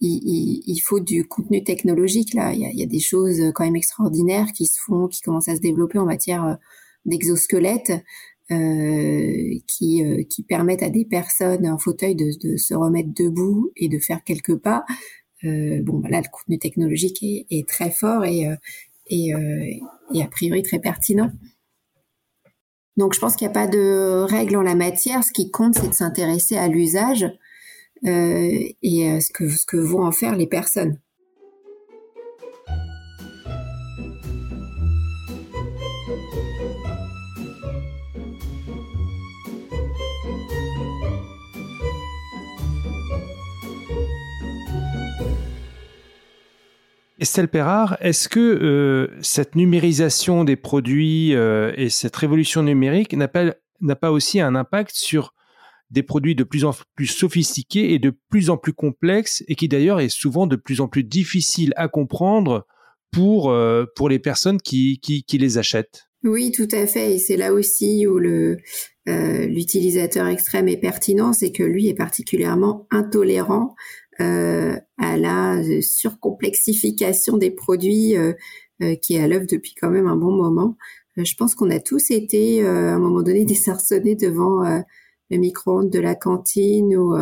il, 0.00 0.62
il, 0.66 0.78
faut 0.80 1.00
du 1.00 1.26
contenu 1.26 1.64
technologique. 1.64 2.34
Là, 2.34 2.52
il 2.52 2.60
y, 2.60 2.66
a, 2.66 2.70
il 2.70 2.78
y 2.78 2.82
a 2.82 2.86
des 2.86 3.00
choses 3.00 3.40
quand 3.54 3.64
même 3.64 3.76
extraordinaires 3.76 4.48
qui 4.54 4.66
se 4.66 4.78
font, 4.80 5.08
qui 5.08 5.22
commencent 5.22 5.48
à 5.48 5.56
se 5.56 5.60
développer 5.60 5.98
en 5.98 6.06
matière 6.06 6.58
d'exosquelettes. 7.04 7.92
Euh, 8.52 9.58
qui, 9.66 10.04
euh, 10.04 10.22
qui 10.22 10.44
permettent 10.44 10.84
à 10.84 10.88
des 10.88 11.04
personnes 11.04 11.68
en 11.68 11.78
fauteuil 11.78 12.14
de, 12.14 12.30
de, 12.40 12.56
se 12.56 12.74
remettre 12.74 13.08
debout 13.12 13.72
et 13.74 13.88
de 13.88 13.98
faire 13.98 14.22
quelques 14.22 14.54
pas. 14.54 14.84
Euh, 15.42 15.82
bon, 15.82 16.00
là, 16.08 16.20
le 16.20 16.30
contenu 16.30 16.56
technologique 16.56 17.24
est, 17.24 17.46
est 17.50 17.68
très 17.68 17.90
fort 17.90 18.24
et, 18.24 18.46
euh, 18.46 18.54
et, 19.08 19.32
et, 20.14 20.22
a 20.22 20.28
priori 20.28 20.62
très 20.62 20.78
pertinent. 20.78 21.32
Donc, 22.96 23.14
je 23.14 23.18
pense 23.18 23.34
qu'il 23.34 23.48
n'y 23.48 23.50
a 23.50 23.54
pas 23.54 23.66
de 23.66 24.22
règle 24.22 24.58
en 24.58 24.62
la 24.62 24.76
matière. 24.76 25.24
Ce 25.24 25.32
qui 25.32 25.50
compte, 25.50 25.74
c'est 25.74 25.88
de 25.88 25.94
s'intéresser 25.94 26.56
à 26.56 26.68
l'usage 26.68 27.26
et 28.04 29.20
ce 29.20 29.32
que, 29.32 29.48
ce 29.48 29.66
que 29.66 29.76
vont 29.76 30.04
en 30.04 30.12
faire 30.12 30.36
les 30.36 30.46
personnes. 30.46 31.00
Est-ce 47.38 48.28
que 48.28 48.40
euh, 48.40 49.16
cette 49.20 49.54
numérisation 49.54 50.44
des 50.44 50.56
produits 50.56 51.34
euh, 51.34 51.72
et 51.76 51.90
cette 51.90 52.16
révolution 52.16 52.62
numérique 52.62 53.14
n'a 53.14 53.28
pas, 53.28 54.10
aussi 54.10 54.40
un 54.40 54.54
impact 54.54 54.94
sur 54.94 55.34
des 55.90 56.02
produits 56.02 56.34
de 56.34 56.44
plus 56.44 56.64
en 56.64 56.74
plus 56.94 57.06
sophistiqués 57.06 57.92
et 57.92 57.98
de 57.98 58.12
plus 58.30 58.50
en 58.50 58.56
plus 58.56 58.72
complexes 58.72 59.44
et 59.48 59.54
qui 59.54 59.68
d'ailleurs 59.68 60.00
est 60.00 60.08
souvent 60.08 60.46
de 60.46 60.56
plus 60.56 60.80
en 60.80 60.88
plus 60.88 61.04
difficile 61.04 61.72
à 61.76 61.88
comprendre 61.88 62.66
pour, 63.12 63.50
euh, 63.50 63.84
pour 63.94 64.08
les 64.08 64.18
personnes 64.18 64.60
qui, 64.60 64.98
qui, 65.00 65.22
qui, 65.22 65.38
les 65.38 65.58
achètent? 65.58 66.08
Oui, 66.24 66.50
tout 66.50 66.68
à 66.72 66.86
fait. 66.86 67.14
Et 67.14 67.18
c'est 67.18 67.36
là 67.36 67.52
aussi 67.52 68.06
où 68.06 68.18
le, 68.18 68.56
l'utilisateur 69.06 70.26
extrême 70.26 70.68
est 70.68 70.76
pertinent, 70.76 71.32
c'est 71.32 71.52
que 71.52 71.62
lui 71.62 71.88
est 71.88 71.94
particulièrement 71.94 72.88
intolérant 72.90 73.76
euh, 74.20 74.76
à 74.98 75.16
la 75.16 75.62
surcomplexification 75.82 77.36
des 77.36 77.50
produits 77.50 78.16
euh, 78.16 78.32
euh, 78.82 78.94
qui 78.96 79.16
est 79.16 79.20
à 79.20 79.28
l'œuvre 79.28 79.46
depuis 79.46 79.74
quand 79.74 79.90
même 79.90 80.06
un 80.06 80.16
bon 80.16 80.32
moment. 80.32 80.76
je 81.16 81.34
pense 81.34 81.54
qu'on 81.54 81.70
a 81.70 81.80
tous 81.80 82.10
été 82.10 82.64
à 82.66 82.94
un 82.94 82.98
moment 82.98 83.22
donné 83.22 83.44
désarçonnés 83.46 84.16
devant 84.16 84.62
le 85.30 85.36
micro-ondes 85.36 85.90
de 85.90 86.00
la 86.00 86.14
cantine 86.14 86.96
ou 86.96 87.14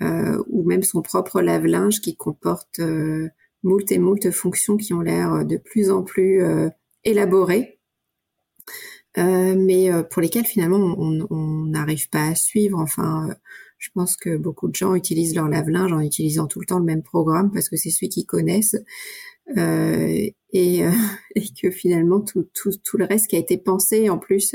ou 0.00 0.64
même 0.64 0.82
son 0.82 1.02
propre 1.02 1.40
lave-linge 1.40 2.00
qui 2.00 2.16
comporte 2.16 2.80
moult 3.62 3.90
et 3.92 3.98
moult 3.98 4.30
fonctions 4.30 4.76
qui 4.76 4.94
ont 4.94 5.00
l'air 5.00 5.44
de 5.44 5.56
plus 5.56 5.90
en 5.90 6.02
plus 6.02 6.42
élaborées. 7.04 7.78
Euh, 9.16 9.56
mais 9.58 9.90
pour 10.10 10.22
lesquelles 10.22 10.44
finalement 10.44 10.78
on 10.98 11.66
n'arrive 11.66 12.08
pas 12.08 12.28
à 12.28 12.34
suivre. 12.34 12.78
Enfin, 12.78 13.28
je 13.78 13.90
pense 13.94 14.16
que 14.16 14.36
beaucoup 14.36 14.68
de 14.68 14.74
gens 14.74 14.94
utilisent 14.94 15.34
leur 15.34 15.48
lave-linge 15.48 15.92
en 15.92 16.00
utilisant 16.00 16.46
tout 16.46 16.60
le 16.60 16.66
temps 16.66 16.78
le 16.78 16.84
même 16.84 17.02
programme 17.02 17.50
parce 17.52 17.68
que 17.68 17.76
c'est 17.76 17.90
celui 17.90 18.08
qu'ils 18.08 18.26
connaissent. 18.26 18.76
Euh, 19.56 20.28
et, 20.52 20.84
euh, 20.84 20.90
et, 21.34 21.44
que 21.60 21.70
finalement 21.70 22.20
tout, 22.20 22.48
tout, 22.54 22.72
tout, 22.84 22.98
le 22.98 23.06
reste 23.06 23.28
qui 23.28 23.36
a 23.36 23.38
été 23.38 23.56
pensé 23.56 24.10
en 24.10 24.18
plus 24.18 24.54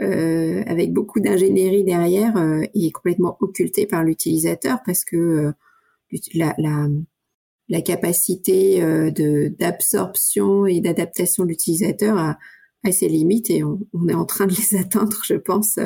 euh, 0.00 0.64
avec 0.66 0.92
beaucoup 0.92 1.20
d'ingénierie 1.20 1.84
derrière 1.84 2.36
euh, 2.36 2.62
est 2.74 2.90
complètement 2.90 3.36
occulté 3.38 3.86
par 3.86 4.02
l'utilisateur 4.02 4.80
parce 4.84 5.04
que 5.04 5.16
euh, 5.16 5.52
la, 6.34 6.52
la, 6.58 6.88
la, 7.68 7.80
capacité 7.80 8.80
de 8.80 9.54
d'absorption 9.56 10.66
et 10.66 10.80
d'adaptation 10.80 11.44
de 11.44 11.50
l'utilisateur 11.50 12.18
a, 12.18 12.38
a, 12.82 12.90
ses 12.90 13.08
limites 13.08 13.50
et 13.50 13.62
on, 13.62 13.78
on, 13.92 14.08
est 14.08 14.14
en 14.14 14.24
train 14.24 14.46
de 14.46 14.54
les 14.54 14.76
atteindre, 14.80 15.20
je 15.24 15.34
pense, 15.34 15.78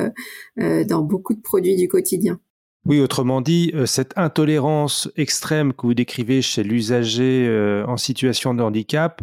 dans 0.57 1.01
beaucoup 1.01 1.35
de 1.35 1.41
produits 1.41 1.75
du 1.75 1.87
quotidien. 1.87 2.39
Oui, 2.85 2.99
autrement 2.99 3.41
dit, 3.41 3.71
euh, 3.75 3.85
cette 3.85 4.17
intolérance 4.17 5.09
extrême 5.17 5.73
que 5.73 5.85
vous 5.85 5.93
décrivez 5.93 6.41
chez 6.41 6.63
l'usager 6.63 7.45
euh, 7.47 7.85
en 7.85 7.97
situation 7.97 8.53
de 8.53 8.63
handicap, 8.63 9.21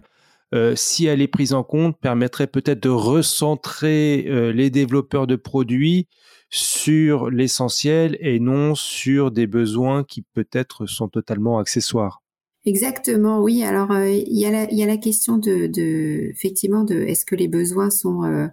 euh, 0.54 0.74
si 0.76 1.06
elle 1.06 1.22
est 1.22 1.28
prise 1.28 1.54
en 1.54 1.64
compte, 1.64 1.98
permettrait 1.98 2.46
peut-être 2.46 2.82
de 2.82 2.88
recentrer 2.88 4.52
les 4.52 4.70
développeurs 4.70 5.26
de 5.26 5.36
produits 5.36 6.06
sur 6.50 7.30
l'essentiel 7.30 8.16
et 8.20 8.38
non 8.38 8.76
sur 8.76 9.32
des 9.32 9.48
besoins 9.48 10.04
qui 10.04 10.22
peut-être 10.22 10.86
sont 10.86 11.08
totalement 11.08 11.58
accessoires. 11.58 12.22
Exactement, 12.64 13.40
oui. 13.40 13.64
Alors 13.64 13.92
il 13.92 14.38
y, 14.38 14.44
a 14.46 14.86
la, 14.86 14.96
question 14.96 15.38
de, 15.38 15.66
de 15.66 16.30
effectivement 16.30 16.84
de 16.84 16.94
est-ce 16.94 17.24
que 17.24 17.34
les 17.34 17.48
besoins 17.48 17.90
sont 17.90 18.48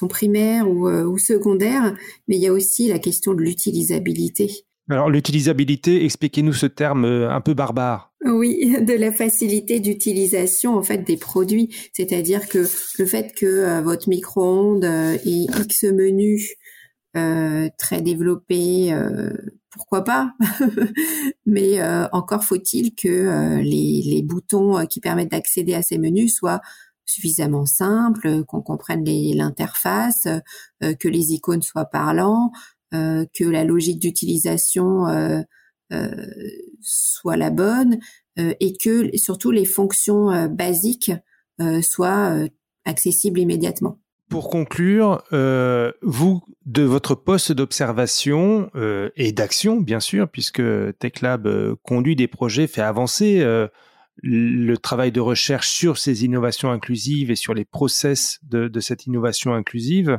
sont 0.00 0.08
primaires 0.08 0.68
ou, 0.68 0.88
euh, 0.88 1.04
ou 1.04 1.18
secondaires, 1.18 1.94
mais 2.26 2.36
il 2.36 2.42
y 2.42 2.46
a 2.46 2.52
aussi 2.52 2.88
la 2.88 2.98
question 2.98 3.34
de 3.34 3.42
l'utilisabilité. 3.42 4.50
Alors 4.88 5.10
l'utilisabilité, 5.10 6.04
expliquez-nous 6.04 6.54
ce 6.54 6.66
terme 6.66 7.04
euh, 7.04 7.30
un 7.30 7.40
peu 7.40 7.54
barbare. 7.54 8.12
Oui, 8.24 8.76
de 8.80 8.94
la 8.94 9.12
facilité 9.12 9.78
d'utilisation 9.78 10.76
en 10.76 10.82
fait 10.82 11.04
des 11.04 11.16
produits, 11.16 11.74
c'est-à-dire 11.92 12.48
que 12.48 12.66
le 12.98 13.06
fait 13.06 13.34
que 13.34 13.46
euh, 13.46 13.80
votre 13.82 14.08
micro-ondes 14.08 14.84
ait 14.84 15.20
X 15.24 15.84
menus 15.84 16.54
très 17.12 18.00
développés, 18.02 18.94
pourquoi 19.70 20.04
pas? 20.04 20.32
Mais 21.44 21.82
encore 22.12 22.44
faut-il 22.44 22.94
que 22.94 23.58
les, 23.60 24.02
les, 24.04 24.22
boutons 24.22 24.86
qui 24.86 25.00
permettent 25.00 25.32
d'accéder 25.32 25.74
à 25.74 25.82
ces 25.82 25.98
menus 25.98 26.36
soient 26.36 26.60
suffisamment 27.10 27.66
simple, 27.66 28.44
qu'on 28.44 28.62
comprenne 28.62 29.04
l'interface, 29.04 30.26
euh, 30.82 30.94
que 30.94 31.08
les 31.08 31.32
icônes 31.32 31.62
soient 31.62 31.86
parlants, 31.86 32.52
euh, 32.94 33.24
que 33.34 33.44
la 33.44 33.64
logique 33.64 33.98
d'utilisation 33.98 35.06
euh, 35.08 35.42
soit 36.80 37.36
la 37.36 37.50
bonne 37.50 37.98
et 38.36 38.76
que 38.76 39.10
surtout 39.16 39.50
les 39.50 39.64
fonctions 39.64 40.46
basiques 40.46 41.10
soient 41.82 42.46
accessibles 42.84 43.40
immédiatement. 43.40 43.98
Pour 44.28 44.48
conclure, 44.48 45.24
vous, 45.32 46.40
de 46.64 46.82
votre 46.82 47.16
poste 47.16 47.50
d'observation 47.50 48.70
et 49.16 49.32
d'action, 49.32 49.80
bien 49.80 49.98
sûr, 49.98 50.28
puisque 50.28 50.62
TechLab 51.00 51.74
conduit 51.82 52.14
des 52.14 52.28
projets, 52.28 52.68
fait 52.68 52.82
avancer 52.82 53.44
le 54.22 54.76
travail 54.76 55.12
de 55.12 55.20
recherche 55.20 55.68
sur 55.68 55.98
ces 55.98 56.24
innovations 56.24 56.70
inclusives 56.70 57.30
et 57.30 57.36
sur 57.36 57.54
les 57.54 57.64
process 57.64 58.38
de, 58.42 58.80
cette 58.80 59.06
innovation 59.06 59.54
inclusive. 59.54 60.18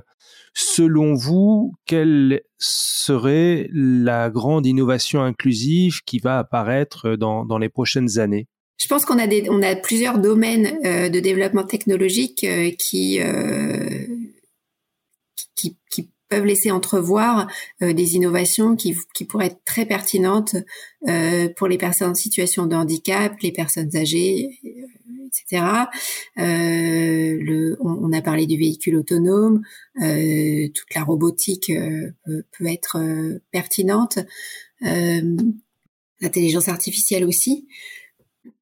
Selon 0.53 1.13
vous, 1.13 1.73
quelle 1.85 2.41
serait 2.57 3.69
la 3.71 4.29
grande 4.29 4.65
innovation 4.65 5.21
inclusive 5.21 6.01
qui 6.05 6.19
va 6.19 6.39
apparaître 6.39 7.15
dans, 7.15 7.57
les 7.57 7.69
prochaines 7.69 8.19
années? 8.19 8.47
Je 8.77 8.87
pense 8.87 9.05
qu'on 9.05 9.19
a 9.19 9.75
plusieurs 9.75 10.19
domaines 10.19 10.79
de 10.83 11.19
développement 11.19 11.63
technologique 11.63 12.45
qui, 12.77 13.19
qui, 15.55 15.77
qui 15.89 16.10
peuvent 16.31 16.45
laisser 16.45 16.71
entrevoir 16.71 17.51
euh, 17.81 17.93
des 17.93 18.15
innovations 18.15 18.75
qui, 18.77 18.95
pourraient 19.27 19.47
être 19.47 19.63
très 19.65 19.85
pertinentes 19.85 20.55
euh, 21.07 21.49
pour 21.57 21.67
les 21.67 21.77
personnes 21.77 22.11
en 22.11 22.15
situation 22.15 22.65
de 22.65 22.73
handicap, 22.75 23.33
les 23.41 23.51
personnes 23.51 23.95
âgées, 23.97 24.57
euh, 24.65 24.69
etc. 25.27 25.65
On, 26.37 28.13
a 28.13 28.21
parlé 28.21 28.45
du 28.47 28.57
véhicule 28.57 28.95
autonome, 28.95 29.61
toute 29.95 30.95
la 30.95 31.03
robotique 31.03 31.71
peut, 32.25 32.65
être 32.65 32.97
pertinente, 33.51 34.19
l'intelligence 34.81 36.67
artificielle 36.67 37.23
aussi. 37.25 37.67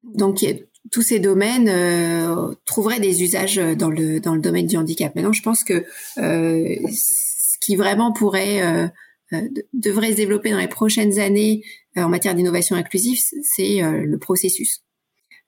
Donc 0.04 0.44
tous 0.92 1.02
ces 1.02 1.18
domaines 1.18 2.56
trouveraient 2.64 3.00
des 3.00 3.24
usages 3.24 3.56
dans 3.56 3.90
le 3.90 4.20
dans 4.20 4.36
le 4.36 4.40
domaine 4.40 4.66
du 4.66 4.76
handicap. 4.76 5.14
Maintenant, 5.16 5.32
je 5.32 5.42
pense 5.42 5.64
que 5.64 5.84
qui 7.60 7.76
vraiment 7.76 8.12
pourrait 8.12 8.62
euh, 8.62 8.88
euh, 9.32 9.48
devrait 9.72 10.12
se 10.12 10.16
développer 10.16 10.50
dans 10.50 10.58
les 10.58 10.68
prochaines 10.68 11.18
années 11.18 11.62
euh, 11.96 12.02
en 12.02 12.08
matière 12.08 12.34
d'innovation 12.34 12.76
inclusive, 12.76 13.20
c'est 13.42 13.80
le 13.82 14.18
processus. 14.18 14.84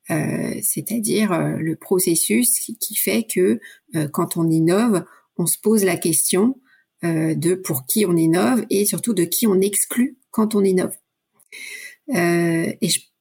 c'est-à-dire 0.08 1.32
le 1.58 1.76
processus 1.76 2.60
qui 2.80 2.94
fait 2.94 3.24
que 3.24 3.60
quand 4.12 4.36
on 4.36 4.50
innove, 4.50 5.04
on 5.36 5.46
se 5.46 5.58
pose 5.58 5.84
la 5.84 5.96
question 5.96 6.60
de 7.02 7.54
pour 7.54 7.86
qui 7.86 8.04
on 8.06 8.16
innove 8.16 8.64
et 8.68 8.84
surtout 8.84 9.14
de 9.14 9.24
qui 9.24 9.46
on 9.46 9.60
exclut 9.60 10.18
quand 10.30 10.54
on 10.54 10.64
innove. 10.64 10.96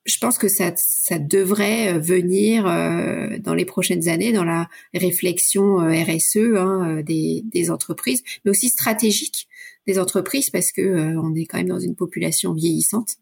Je 0.06 0.18
pense 0.18 0.38
que 0.38 0.48
ça, 0.48 0.74
ça 0.76 1.20
devrait 1.20 1.94
euh, 1.94 2.00
venir 2.00 2.66
euh, 2.66 3.38
dans 3.40 3.54
les 3.54 3.66
prochaines 3.66 4.08
années 4.10 4.34
dans 4.34 4.44
la 4.44 4.68
réflexion 4.94 5.82
euh, 5.82 6.04
RSE 6.04 6.58
hein, 6.58 7.02
des, 7.06 7.44
des, 7.46 7.70
entreprises, 7.70 8.24
mais 8.44 8.52
aussi 8.52 8.70
stratégique 8.70 9.48
des 9.88 10.00
entreprises 10.00 10.50
parce 10.50 10.72
que 10.72 11.16
on 11.18 11.36
est 11.36 11.46
quand 11.46 11.58
même 11.58 11.68
dans 11.68 11.80
une 11.80 11.96
population 11.96 12.54
vieillissante. 12.54 13.16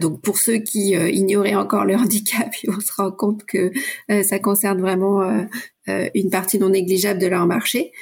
donc 0.00 0.20
pour 0.20 0.38
ceux 0.38 0.58
qui 0.58 0.90
ignoraient 0.90 1.54
encore 1.54 1.84
le 1.84 1.94
handicap, 1.96 2.52
on 2.66 2.80
se 2.80 2.92
rend 2.92 3.12
compte 3.12 3.44
que 3.44 3.70
ça 4.24 4.40
concerne 4.40 4.80
vraiment 4.80 5.46
une 5.86 6.30
partie 6.30 6.58
non 6.58 6.70
négligeable 6.70 7.20
de 7.20 7.28
leur 7.28 7.46
marché. 7.46 7.92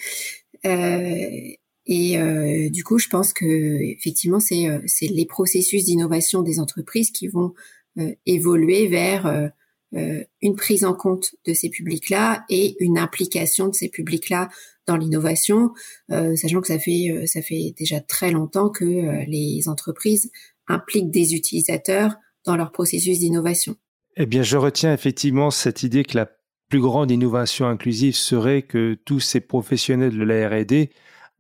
Et 1.87 2.18
euh, 2.18 2.70
du 2.70 2.83
coup, 2.83 2.99
je 2.99 3.09
pense 3.09 3.33
que 3.33 3.44
effectivement, 3.44 4.40
c'est 4.40 4.68
euh, 4.68 4.79
les 5.03 5.27
processus 5.27 5.85
d'innovation 5.85 6.42
des 6.42 6.59
entreprises 6.59 7.11
qui 7.11 7.29
vont 7.29 7.53
euh, 7.99 8.14
évoluer 8.27 8.88
vers 8.88 9.27
euh, 9.27 10.25
une 10.40 10.57
prise 10.57 10.85
en 10.85 10.94
compte 10.94 11.35
de 11.47 11.53
ces 11.53 11.68
publics-là 11.68 12.44
et 12.49 12.77
une 12.81 12.99
implication 12.99 13.68
de 13.68 13.75
ces 13.75 13.88
publics-là 13.88 14.49
dans 14.87 14.97
l'innovation, 14.97 15.73
sachant 16.11 16.61
que 16.61 16.66
ça 16.66 16.81
fait 16.81 17.27
ça 17.27 17.40
fait 17.40 17.73
déjà 17.79 18.01
très 18.01 18.33
longtemps 18.33 18.68
que 18.68 19.25
les 19.25 19.68
entreprises 19.68 20.31
impliquent 20.66 21.12
des 21.12 21.35
utilisateurs 21.35 22.16
dans 22.44 22.57
leur 22.57 22.73
processus 22.73 23.20
d'innovation. 23.20 23.77
Eh 24.16 24.27
bien, 24.27 24.42
je 24.42 24.57
retiens 24.57 24.92
effectivement 24.92 25.53
cette 25.53 25.85
idée 25.85 26.03
que 26.03 26.16
la 26.16 26.29
plus 26.68 26.81
grande 26.81 27.12
innovation 27.12 27.66
inclusive 27.66 28.16
serait 28.16 28.62
que 28.62 28.99
tous 29.05 29.20
ces 29.20 29.40
professionnels 29.40 30.18
de 30.18 30.25
la 30.25 30.49
R&D 30.49 30.90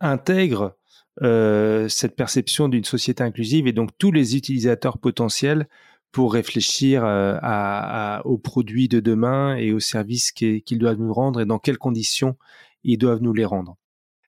intègre 0.04 0.76
euh, 1.22 1.88
cette 1.88 2.16
perception 2.16 2.68
d'une 2.68 2.84
société 2.84 3.22
inclusive 3.22 3.68
et 3.68 3.72
donc 3.72 3.90
tous 3.98 4.10
les 4.10 4.36
utilisateurs 4.36 4.98
potentiels 4.98 5.68
pour 6.10 6.32
réfléchir 6.32 7.04
euh, 7.04 7.38
à, 7.40 8.22
aux 8.24 8.38
produits 8.38 8.88
de 8.88 8.98
demain 9.00 9.56
et 9.56 9.72
aux 9.72 9.80
services 9.80 10.32
qu'ils 10.32 10.78
doivent 10.78 10.98
nous 10.98 11.12
rendre 11.12 11.40
et 11.40 11.46
dans 11.46 11.58
quelles 11.58 11.78
conditions 11.78 12.36
ils 12.82 12.98
doivent 12.98 13.22
nous 13.22 13.32
les 13.32 13.44
rendre. 13.44 13.76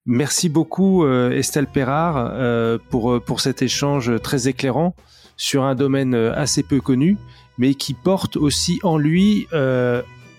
Merci 0.04 0.48
beaucoup 0.48 1.04
euh, 1.04 1.32
Estelle 1.32 1.66
Perrard 1.66 2.78
pour, 2.90 3.20
pour 3.22 3.40
cet 3.40 3.62
échange 3.62 4.20
très 4.22 4.46
éclairant 4.46 4.94
sur 5.36 5.64
un 5.64 5.74
domaine 5.74 6.14
assez 6.14 6.62
peu 6.62 6.80
connu, 6.80 7.18
mais 7.58 7.74
qui 7.74 7.94
porte 7.94 8.36
aussi 8.36 8.78
en 8.84 8.96
lui 8.96 9.46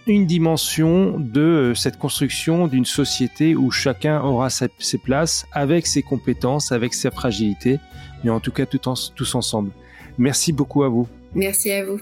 une 0.08 0.26
dimension 0.26 1.20
de 1.20 1.42
euh, 1.42 1.76
cette 1.76 1.98
construction 1.98 2.68
d'une 2.68 2.86
société 2.86 3.56
où 3.56 3.72
chacun 3.72 4.22
aura 4.22 4.50
ses 4.50 4.98
places 4.98 5.46
avec 5.52 5.88
ses 5.88 6.02
compétences, 6.02 6.72
avec 6.72 6.94
sa 6.94 7.12
fragilité, 7.12 7.80
mais 8.24 8.30
en 8.30 8.40
tout 8.40 8.52
cas 8.52 8.66
tous 8.66 9.36
ensemble. 9.36 9.72
Merci 10.18 10.54
beaucoup 10.54 10.84
à 10.84 10.90
vous. 10.90 11.08
Merci 11.34 11.72
à 11.72 11.86
vous. 11.86 12.00